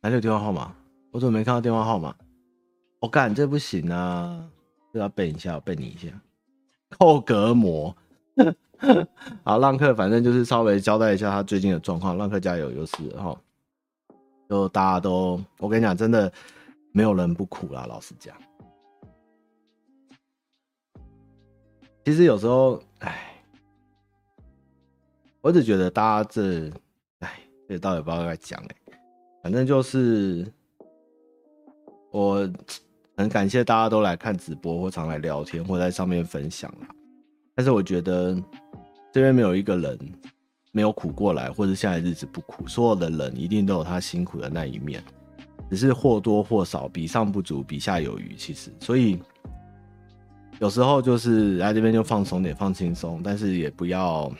[0.00, 0.74] 哪里有电话号码？
[1.10, 2.16] 我怎么没看到电话号码？
[2.98, 4.42] 我、哦、干，这不行啊！
[4.90, 6.08] 这要背一下，我背你一下。
[6.88, 7.94] 扣隔膜。
[9.44, 12.16] 好，浪客，反正就是稍微交代一下他最近的状况。
[12.16, 13.38] 浪客加油，就是哈，
[14.48, 16.32] 就大家都，我跟你讲，真的
[16.90, 17.84] 没有人不苦啦。
[17.86, 18.34] 老实讲，
[22.02, 23.44] 其实有时候，哎，
[25.42, 26.72] 我只觉得大家这。
[27.68, 28.76] 这倒也不知道该讲哎，
[29.42, 30.46] 反正就是
[32.10, 32.48] 我
[33.16, 36.88] 很感谢大家都来看直播或常来聊天或在上面分享啦。
[37.54, 38.34] 但是我觉得
[39.12, 39.98] 这边没有一个人
[40.72, 42.66] 没有苦过来，或者现在日子不苦。
[42.68, 45.02] 所有的人一定都有他辛苦的那一面，
[45.70, 48.34] 只是或多或少，比上不足，比下有余。
[48.36, 49.18] 其实，所以
[50.60, 54.30] 有时候就是来这边就放松点，放轻松，但是也不要。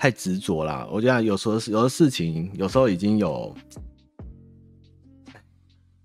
[0.00, 3.54] 太执着了，我觉得有时候有的事情，有时候已经有，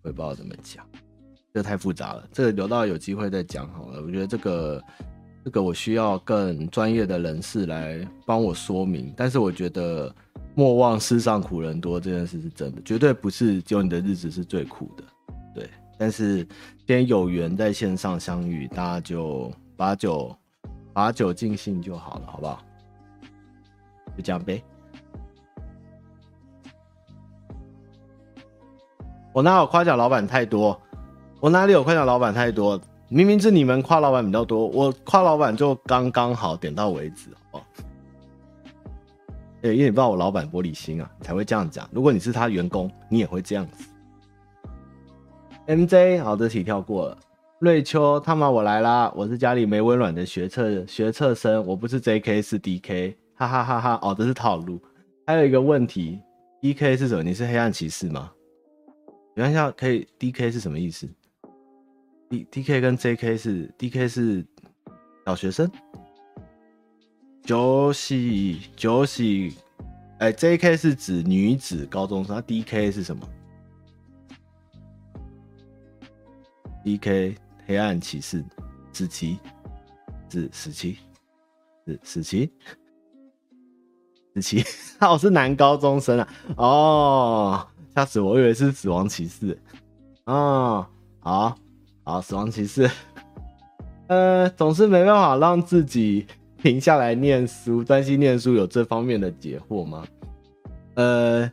[0.02, 0.86] 我也不知道怎么讲，
[1.54, 4.02] 这太复杂了，这个留到有机会再讲好了。
[4.02, 4.84] 我觉得这个
[5.46, 9.14] 这个我需要更专业的人士来帮我说明。
[9.16, 10.14] 但是我觉得
[10.56, 15.04] 莫忘世上苦人多这件事是真的，绝对不是只有你的日子是最苦的，
[15.54, 15.70] 对。
[15.98, 20.36] 但是今天有缘在线上相遇，大家就把酒
[20.92, 22.62] 把酒尽兴就好了，好不好？
[24.16, 24.64] 就这样呗。
[29.34, 30.80] 我哪有夸奖老板太多？
[31.42, 32.80] 我哪里有夸奖老板太多？
[33.08, 37.62] 明明是你们夸老板比较多，我夸老板就刚刚好点到为止哦。
[39.62, 41.88] 对，因为你不知道我老板玻璃心啊，才会这样讲。
[41.92, 43.88] 如果你是他员工，你也会这样子。
[45.68, 47.18] MJ，好，这题跳过了。
[47.60, 49.12] 瑞秋，他妈我来啦！
[49.16, 54.00] 我是家里没温暖的学测学测生，我不是 JK 是 DK，哈哈哈哈！
[54.02, 54.82] 哦，这是套路。
[55.28, 56.22] 还有一个问题
[56.62, 57.22] ，DK 是什么？
[57.24, 58.32] 你是黑暗骑士吗？
[59.36, 61.10] 你看一下，可以 DK 是什么意思
[62.30, 64.46] ？D DK 跟 JK 是 DK 是
[65.26, 65.70] 小学生，
[67.44, 69.54] 九喜九喜，
[70.20, 73.28] 哎，JK 是指女子高中生，DK 是什么
[76.86, 78.46] ？DK 黑暗骑士
[78.94, 79.38] 子琪
[80.30, 81.00] 子死期
[81.86, 82.50] 子死期
[84.36, 84.62] 子琪，
[85.00, 86.28] 我是男高中生啊！
[86.58, 89.58] 哦，吓死我，我以为是死亡骑士。
[90.26, 90.86] 哦，
[91.22, 91.56] 好
[92.04, 92.92] 好，死亡骑士。
[94.08, 96.28] 呃，总是没办法让自己
[96.62, 100.06] 停下来念书，专心念书，有这方面的解惑吗？
[100.96, 101.50] 呃，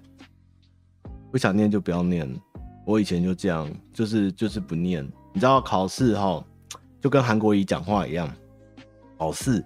[1.30, 2.28] 不想念就不要念。
[2.84, 5.08] 我以前就这样，就是就是不念。
[5.32, 6.44] 你知道考试哈，
[7.00, 8.28] 就跟韩国语讲话一样，
[9.16, 9.64] 考试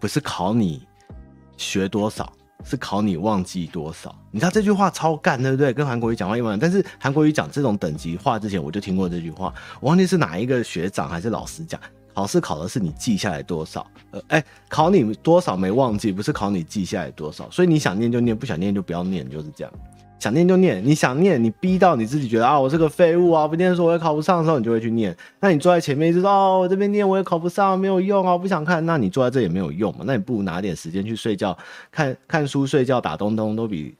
[0.00, 0.84] 不是考你
[1.56, 2.32] 学多少，
[2.64, 4.14] 是考你忘记多少。
[4.30, 5.72] 你知道这句话超干，对不对？
[5.72, 6.58] 跟韩国语讲话一样。
[6.58, 11.80] 但是韩国语讲这种等级话之前，我就听过这句话，我忘记是哪一个学长还是老师讲，
[12.14, 13.86] 考试考的是你记下来多少。
[14.10, 17.50] 呃，哎，考你多少没忘记，不是考你记下来多少。
[17.50, 19.72] 所以你想念就念，不想念就不要念，就是这样。
[20.18, 25.16] 想念就念，你想念，你逼到你自己觉得啊，我是个废物啊，不念书我也考不上的时候，你就会去念。
[25.40, 28.84] 那你坐在前面一直说哦，我这边念我也考不上，没有用啊，我不想看。
[28.84, 30.00] 那你坐在这也没有用嘛。
[30.04, 31.56] 那你不如拿点时间去睡觉，
[31.92, 33.94] 看 看书、睡觉、打东东都比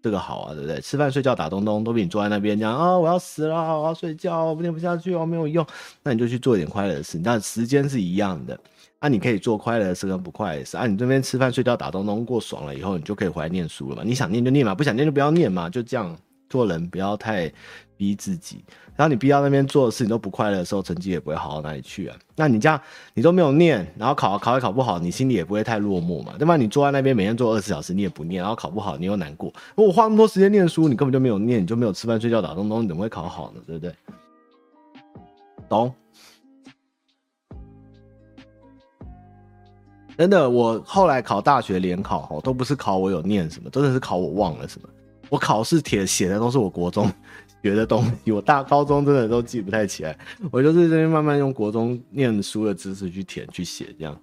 [0.00, 0.80] 这个好啊，对不对？
[0.80, 5.66] 吃饭、睡觉、打东东都比你坐在那边讲啊，我要死了，我要睡觉，我念不下去哦，没有用。
[6.04, 8.56] 那你就去做一点快乐的事，那时间是一样的。
[9.00, 10.86] 那、啊、你可以做快乐的事跟不快乐的事啊！
[10.86, 14.02] 你这边吃饭睡觉打东东过爽了以后，你就可以回来念书了嘛。
[14.02, 16.16] 你想念就念嘛，不想念就不要念嘛，就这样
[16.48, 17.52] 做人不要太
[17.98, 18.64] 逼自己。
[18.96, 22.16] 然后你逼到那边做的事情都不快乐的时候，成绩也不会好到哪里去啊。
[22.34, 22.80] 那你这样
[23.12, 26.56] 你都没有念，然后考考也考不好，你心里也不会太落寞嘛，对吧？
[26.56, 29.52] 你坐在那边每天做二十小时，你也不念，然后考不好你又难过。
[29.74, 33.60] 我花那么多时间念书，你根本就没有念，你就没有吃饭睡觉打东东，你怎么会考好呢？
[33.66, 33.94] 对不对？
[35.68, 35.92] 懂？
[40.16, 44.88] 真的，我后来考大学联考哦，都不是考我有念什么，真的是考我忘了什么。
[45.28, 47.10] 我考试帖写的都是我国中
[47.62, 50.16] 学的东西，我大高中真的都记不太起来。
[50.52, 54.16] 我就是这边慢慢用国中念书的知识去填去写这样。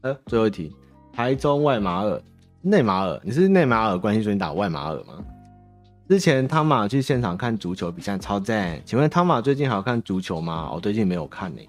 [0.00, 0.74] 呃，最后一题，
[1.12, 2.20] 台中外马尔
[2.62, 5.24] 内马尔，你是内马尔关系，所以你打外马尔吗？
[6.10, 8.82] 之前汤马去现场看足球比赛，超赞。
[8.84, 10.68] 请问汤马最近还有看足球吗？
[10.74, 11.60] 我最近没有看呢。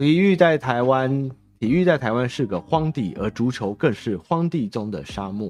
[0.00, 5.48] 体育在台湾，体育在台湾是个荒地，而足球更是荒地中的沙漠。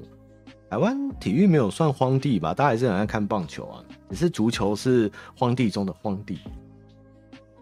[0.69, 2.53] 台湾体育没有算荒地吧？
[2.53, 3.81] 大家还是很爱看棒球啊。
[4.11, 6.37] 只是足球是荒地中的荒地。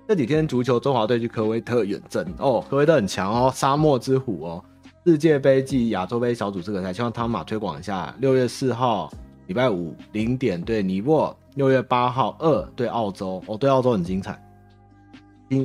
[0.05, 4.65] 这几天足球中华队去科威特远征哦，科威特很强哦，沙漠之虎哦。
[5.05, 8.13] 世界杯暨亚洲杯小组资格赛，希望汤马推广一下。
[8.19, 9.09] 六月四号。
[9.47, 14.37] 礼拜五零点对尼泊尔，六月八号二对澳洲，哦，对澳洲很精彩。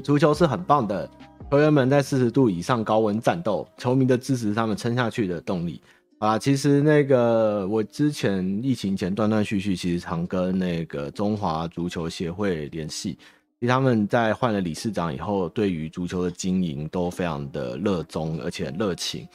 [0.05, 1.11] 足球是很棒的，
[1.51, 5.83] 球员们在四十度以上高温战斗，球迷的支持他们撑下去的动力
[6.19, 6.39] 啊。
[6.39, 13.19] 其实那个我之前疫情前断断续续，其实常跟那个中华足球协会联系，
[13.59, 19.27] 其实他们在换了理事长以后，对于足球的经营都非常的热衷而且热情。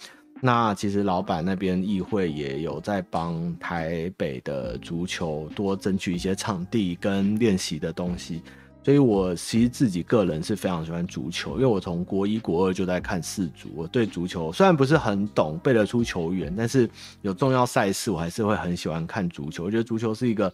[0.41, 8.41] 那其实老板那边议会也有在帮台北的足球多争取一些场地跟练习的东西，
[8.83, 16.89] 所以我其实自己个人是非常喜欢足球，因为我从国一国二就在看四足，我对足球虽然不是很懂，背得出球员，但是
[17.21, 19.63] 有重要赛事我还是会很喜欢看足球。
[19.65, 20.53] 我觉得足球是一个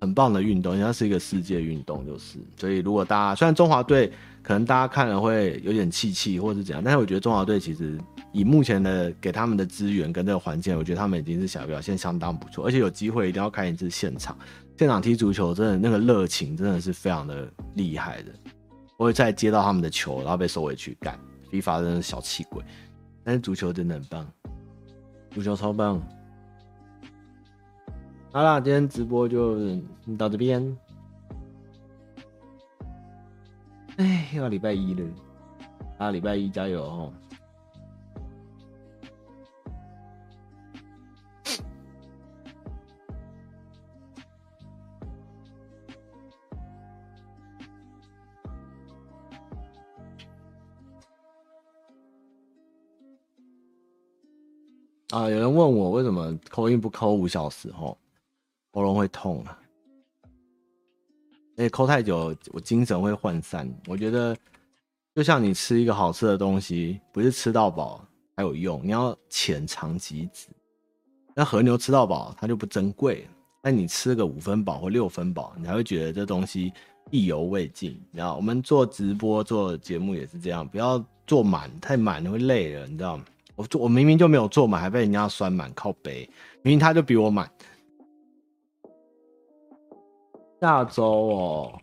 [0.00, 2.38] 很棒的运动，因为它是一个世界运动，就是。
[2.58, 4.10] 所以如果大家虽然中华队
[4.44, 7.98] 可能大家看了会有点气气或是怎样，但是我觉得中华队其实。
[8.34, 14.36] 以目前的给他们的资源跟这个环境，我觉得他们已经是小表现相当不错，而且有机会一定要看一次现场，
[14.76, 18.32] 现场踢足球真的那个热情真的是非常的厉害的。
[18.96, 21.16] 我会再接到他们的球，然后被收回去干
[21.52, 22.60] ，FIFA 真的小气鬼，
[23.22, 24.26] 但是足球真的很棒，
[25.30, 26.02] 足球超棒。
[28.32, 29.80] 好啦，今天直播就
[30.18, 30.76] 到这边。
[33.96, 35.08] 哎，又要礼拜一了，
[35.98, 37.12] 啊，礼拜一加油哦！
[55.10, 57.96] 啊，有人问我为什么扣音不扣五小时吼，
[58.72, 59.56] 喉咙会痛啊。
[61.56, 63.72] 哎，抠太久，我精神会涣散。
[63.86, 64.36] 我觉得，
[65.14, 68.04] 就像你吃一个好吃的东西，不是吃到饱
[68.36, 70.48] 才有用，你要浅尝即止。
[71.34, 73.26] 那和牛吃到饱，它就不珍贵。
[73.62, 76.72] 那你吃个五分饱或六分饱，你还会觉得这东西
[77.10, 77.92] 意犹未尽。
[78.10, 83.24] 你知道我们做直播做节目也是这样，不要做满，太满会累了，你知道吗？
[83.54, 86.28] 我做我明明就没有做满，还被人家酸满靠背，
[86.62, 87.48] 明明他就比我满。
[90.64, 91.78] 下周哦，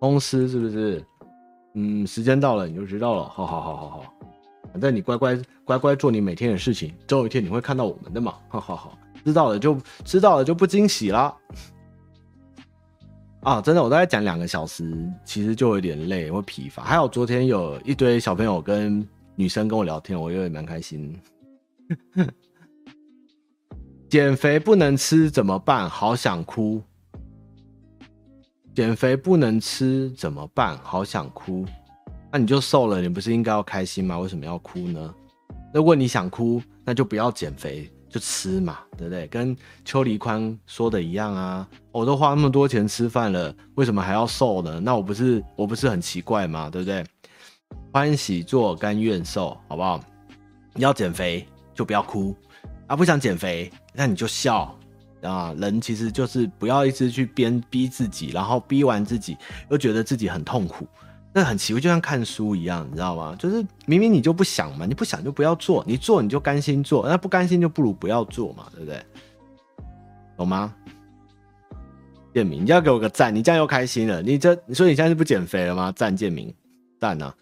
[0.00, 1.04] 公司是不是？
[1.74, 3.28] 嗯，时间到了你就知道了。
[3.28, 4.14] 好好好好好，
[4.72, 8.36] 反正你乖乖乖乖做你每天的事情，总有一天你会看到我们的嘛。
[8.48, 11.36] 好好好，知道了就知道了就不惊喜啦。
[13.42, 16.82] 啊，真的，我大概讲两个小时，其实就有点累，会疲乏。
[16.82, 19.06] 还有昨天有一堆小朋友跟
[19.36, 21.14] 女生跟我聊天，我也蛮开心。
[24.08, 25.86] 减肥不能吃怎么办？
[25.86, 26.82] 好想哭。
[28.78, 30.78] 减肥不能吃怎么办？
[30.84, 31.66] 好想哭，
[32.30, 34.16] 那你就瘦了，你不是应该要开心吗？
[34.20, 35.12] 为什么要哭呢？
[35.74, 39.26] 如果你想哭，那就不要减肥，就吃嘛，对不对？
[39.26, 44.78] 跟邱黎宽说的一样啊，我都花那么多钱吃饭了，为什么还要瘦呢？
[44.78, 46.70] 那我不是我不是很奇怪吗？
[46.70, 47.04] 对不对？
[47.92, 50.00] 欢喜做，甘愿受，好不好？
[50.74, 52.32] 你要减肥就不要哭
[52.86, 54.72] 啊，不想减肥那你就笑。
[55.22, 59.36] 啊，人其实就是不要一直去鞭逼自己，然后逼完自己
[59.70, 60.86] 又觉得自己很痛苦，
[61.32, 63.34] 那很奇怪，就像看书一样，你知道吗？
[63.38, 69.02] 就是明明你就不想嘛，你不想就不要做，你做你就甘心做，那不甘心就不如不要做嘛，对不对？
[70.36, 70.74] 懂吗？
[72.32, 75.92] 建明，你要给我个赞，你这样又开心了，你这你说你现在是不减肥了吗？
[75.96, 76.54] 赞建明，
[77.00, 77.34] 赞啊！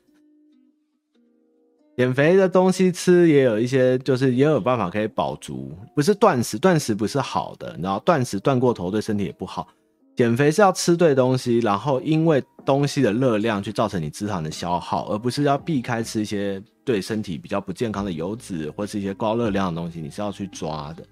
[1.97, 9.67] 减肥的东西吃也有一些，就是也有办法可以饱足，不是断食，断食不是好的，然后断食断过头对身体也不好。
[10.15, 21.03] 减肥是要吃对东西，然后因为东西的热量去造成你脂肪的消耗，而不是要避开吃一些对身体比较不健康的油脂或是一些高热量的东西，你是要去抓的。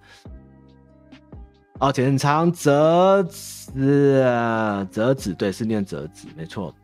[1.81, 6.75] 哦，浅尝辄止啊，辄止，对，是念辄止，没错。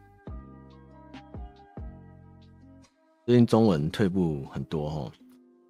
[3.31, 5.13] 最近中文退步很多哦，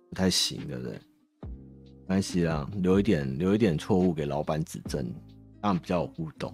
[0.08, 0.98] 不太行，对不对？
[1.42, 5.04] 没关系啦，留一点留一点错误给老板指正，
[5.60, 6.50] 这样比较有互动。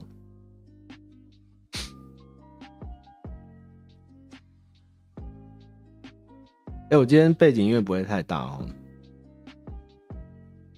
[6.90, 8.66] 哎、我今天背景音乐不会太大哦，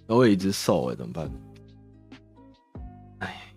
[0.09, 1.31] 我会一直瘦哎，怎么办？
[3.21, 3.55] 哎，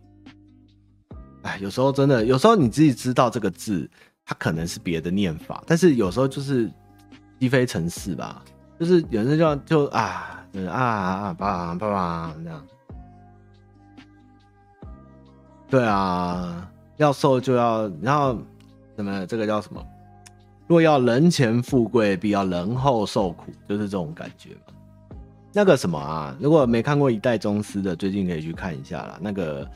[1.42, 3.92] 哎，有时候真的，有时候你自己知道这个字。
[4.32, 6.72] 它可能是别的念法，但是有时候就是
[7.38, 8.42] 积非城市吧，
[8.80, 12.66] 就是有人就就啊，就是啊啊爸爸爸这样，
[15.70, 18.38] 对啊，要瘦就要，然后
[18.96, 19.86] 什么这个叫什么？
[20.66, 24.74] 若要人前富贵，必要人后受苦，就是这种感觉嘛。
[25.52, 29.20] 那个什么啊，如果没看过一代宗师的，最近可以去看一下啦。
[29.20, 29.70] 那个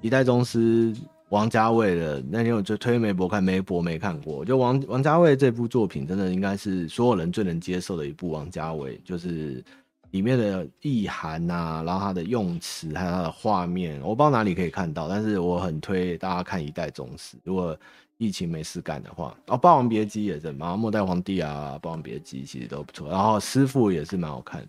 [0.00, 0.92] 一代宗师。
[1.32, 4.44] 王家卫的那天我就推微博看，微博没看过。
[4.44, 8.28] 就王王家卫这部作品，真的应该是所有人最能接受的一部。
[8.28, 9.64] 王家卫就是
[10.10, 17.36] 里面的意涵啊，然后他的用词，还有他的画面，我不知道哪里可以看到，但是我很推大家看《一代宗师》。
[17.44, 17.74] 如果
[18.18, 23.08] 疫情没事干的话，哦，《霸王别姬》也是嘛，《末代皇帝》啊，《霸王别姬》其实都不错。
[23.08, 24.62] 然后《师父》也是蛮好看。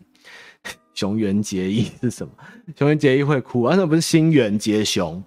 [0.96, 2.34] 熊原结衣是什么？
[2.78, 5.22] 熊原结衣会哭，而且不是新原结雄。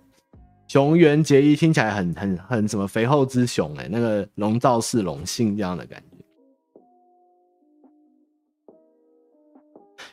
[0.68, 6.16] 熊原结衣听起来很很很什么肥厚之熊哎、那个龙造寺隆信这样的感觉。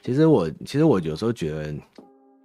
[0.03, 1.73] 其实我其实我有时候觉得，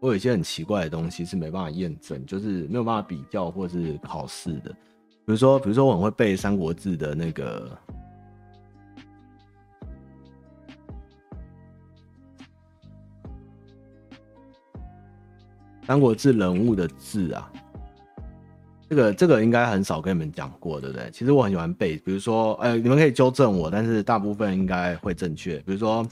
[0.01, 4.70] 我有一些很奇怪的东西是没办法验证，就是没有办法比较或是考试的。
[4.70, 7.76] 比如说，比如说我很会背《三国志》的那个
[15.86, 17.52] 《三国志》人物的字啊。
[18.89, 21.10] 这个这个应该很少跟你们讲过，对不对？
[21.10, 25.59] 其实我很喜欢背，比如说，呃，你们可以纠正我，但是大部分应该会正确。
[25.59, 26.06] 比如说，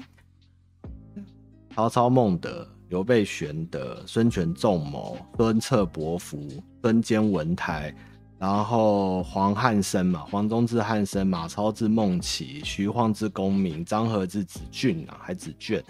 [1.75, 6.47] 曹操孟德、刘备玄德、孙权仲谋、孙策伯符、
[6.83, 7.95] 孙坚文台，
[8.39, 15.83] 然后黄汉升嘛，黄忠字汉升，马超字孟起，徐晃字公明，张合字子俊啊，还子卷，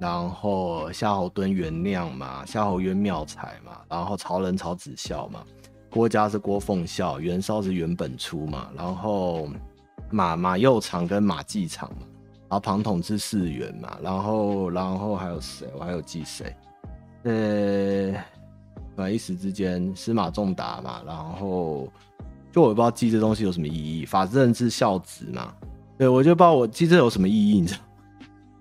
[0.00, 5.44] 然后夏侯惇袁亮嘛，夏侯渊妙才嘛，然后曹仁曹子孝嘛。
[5.90, 9.48] 郭嘉是郭奉孝，袁绍是袁本初嘛，然后
[10.08, 12.06] 马马右长跟马季常嘛，
[12.48, 15.66] 然后庞统是四元嘛，然后然后还有谁？
[15.76, 16.54] 我还有记谁？
[17.24, 18.12] 呃，
[18.94, 21.88] 突然一时之间司马仲达嘛，然后
[22.52, 24.06] 就我也不知道记这东西有什么意义。
[24.06, 25.52] 法正是孝子嘛，
[25.98, 27.80] 对，我就不知道我记这有什么意义，你知道？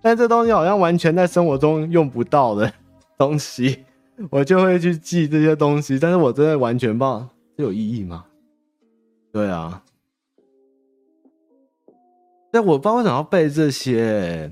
[0.01, 2.71] 但这东西好像完全在生活中用不到的
[3.17, 3.85] 东西，
[4.29, 5.97] 我就会去记这些东西。
[5.99, 7.27] 但是我真的完全不知道
[7.57, 8.25] 这有意义吗？
[9.31, 9.83] 对啊，
[12.51, 14.51] 但我不知道为什么要背这些。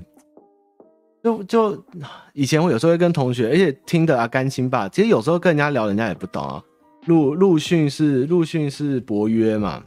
[1.20, 1.84] 就就
[2.32, 4.88] 以前我有时候会跟同学，而且听得啊甘心吧。
[4.88, 6.62] 其实有时候跟人家聊，人家也不懂啊。
[7.06, 9.82] 陆陆逊是陆逊是伯约嘛，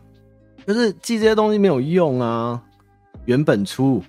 [0.68, 2.62] 就是记这些东西没有用啊。
[3.26, 4.04] 原本出。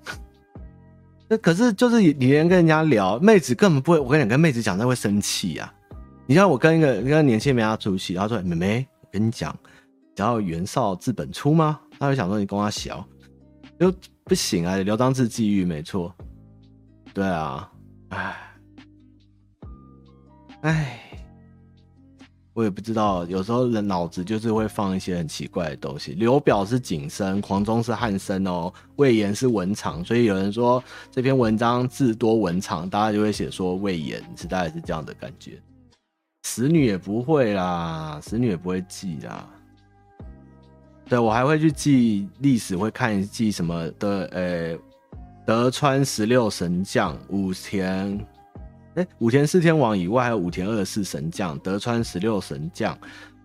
[1.38, 3.98] 可是就是你连跟人家聊，妹子根本不会。
[3.98, 5.72] 我跟你讲，跟妹子讲，她会生气啊。
[6.26, 9.54] 你像我跟一个跟个年轻人没他出去，他说：“妹妹，我跟你讲，
[10.14, 13.06] 只要袁绍字本初吗？”他就想说：“你跟我小，
[13.78, 13.92] 就
[14.24, 16.14] 不行啊。”刘璋字季玉，没错。
[17.12, 17.70] 对啊，
[18.10, 18.36] 唉，
[20.62, 21.01] 唉，
[22.54, 26.12] 我也不知道，有时候人脑子就是会放一些很奇怪的东西。
[26.12, 35.58] 刘表是景深，黄忠是汉升哦，魏延是文长，所以有人说这篇文章字多文长，大家就会写说魏延是大概是这样的感觉。
[36.44, 39.48] 使女也不会啦，使女也不会记啦。
[41.08, 44.78] 对，我还会去记历史，会看记什么的，呃、
[45.46, 48.18] 德川十六神将，武田，
[48.94, 52.96] 哎、武田四天王以外，还有武田二十四神将，德川十六神将，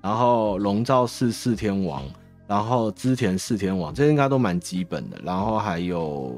[0.02, 2.03] 然后龙造寺四天王，
[2.48, 5.18] 然后织田四天王，这些应该都蛮基本的。
[5.24, 6.36] 然后还有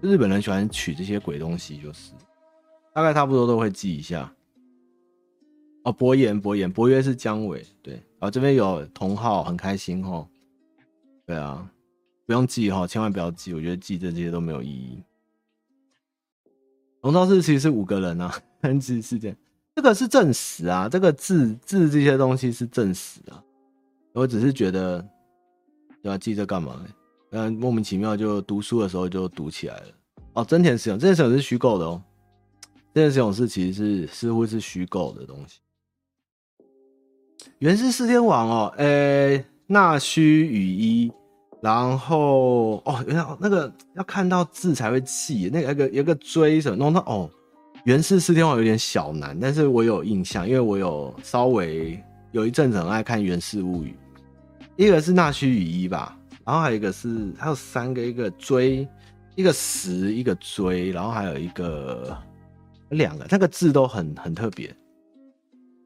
[0.00, 2.12] 日本人喜欢取这些鬼东西，就是
[2.92, 4.32] 大概差不多都会记一下。
[5.84, 10.26] 哦，伯言，伯言，伯约是姜维，对，然后这边有同号，很开心哦。
[11.24, 11.70] 对啊，
[12.26, 15.00] 不用记齁，千万不要记，我觉得记这些都没有意义。
[17.02, 19.36] 龙造寺其实是五个人啊，很只是这样，
[19.74, 23.42] 这个是证实啊，这个字字这些东西是证实啊，
[24.12, 25.06] 我只是觉得
[26.02, 26.86] 要记这干嘛呢？
[27.30, 29.86] 嗯，莫名其妙就读书的时候就读起来了。
[30.32, 32.02] 哦，真田使用，真田使用是虚构的哦，
[32.94, 35.60] 真田使用是其实是似乎是虚构的东西。
[37.58, 41.12] 原是四天王哦，诶、欸，纳须与伊，
[41.60, 47.28] 然后哦，原来那个要看到字才会记，那个有个有个追什么弄到哦，
[47.84, 53.94] 袁氏四天王有点小难，但是我有印象，因为我有稍微有一阵子很爱看《源氏物语》，
[54.76, 58.86] 一个是纳须与伊吧，然后还有一个是还有三个，一个追，
[59.34, 62.16] 一个时，一个追，然后还有一个
[62.90, 64.72] 两个，那个字都很很特别。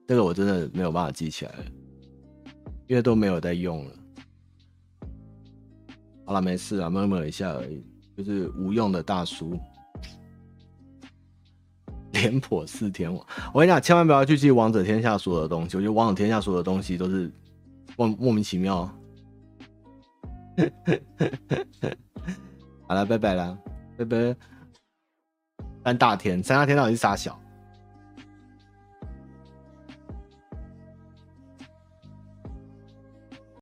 [0.06, 1.64] 这个我真的没有办法记起来了，
[2.88, 3.92] 因为都没有在用了。
[6.24, 7.84] 好了，没事啊，摸摸一下而已，
[8.16, 9.58] 就是无用的大叔。
[12.12, 15.76] 廉颇四天王，我跟你讲，千万不要去记王者天下所有的东西。
[15.76, 17.32] 我觉得王者天下所有的东西都是
[17.96, 18.88] 莫莫名其妙。
[22.86, 23.58] 好了，拜拜了，
[23.96, 24.36] 拜拜。
[25.84, 27.40] 三大天，三大天到底是啥小？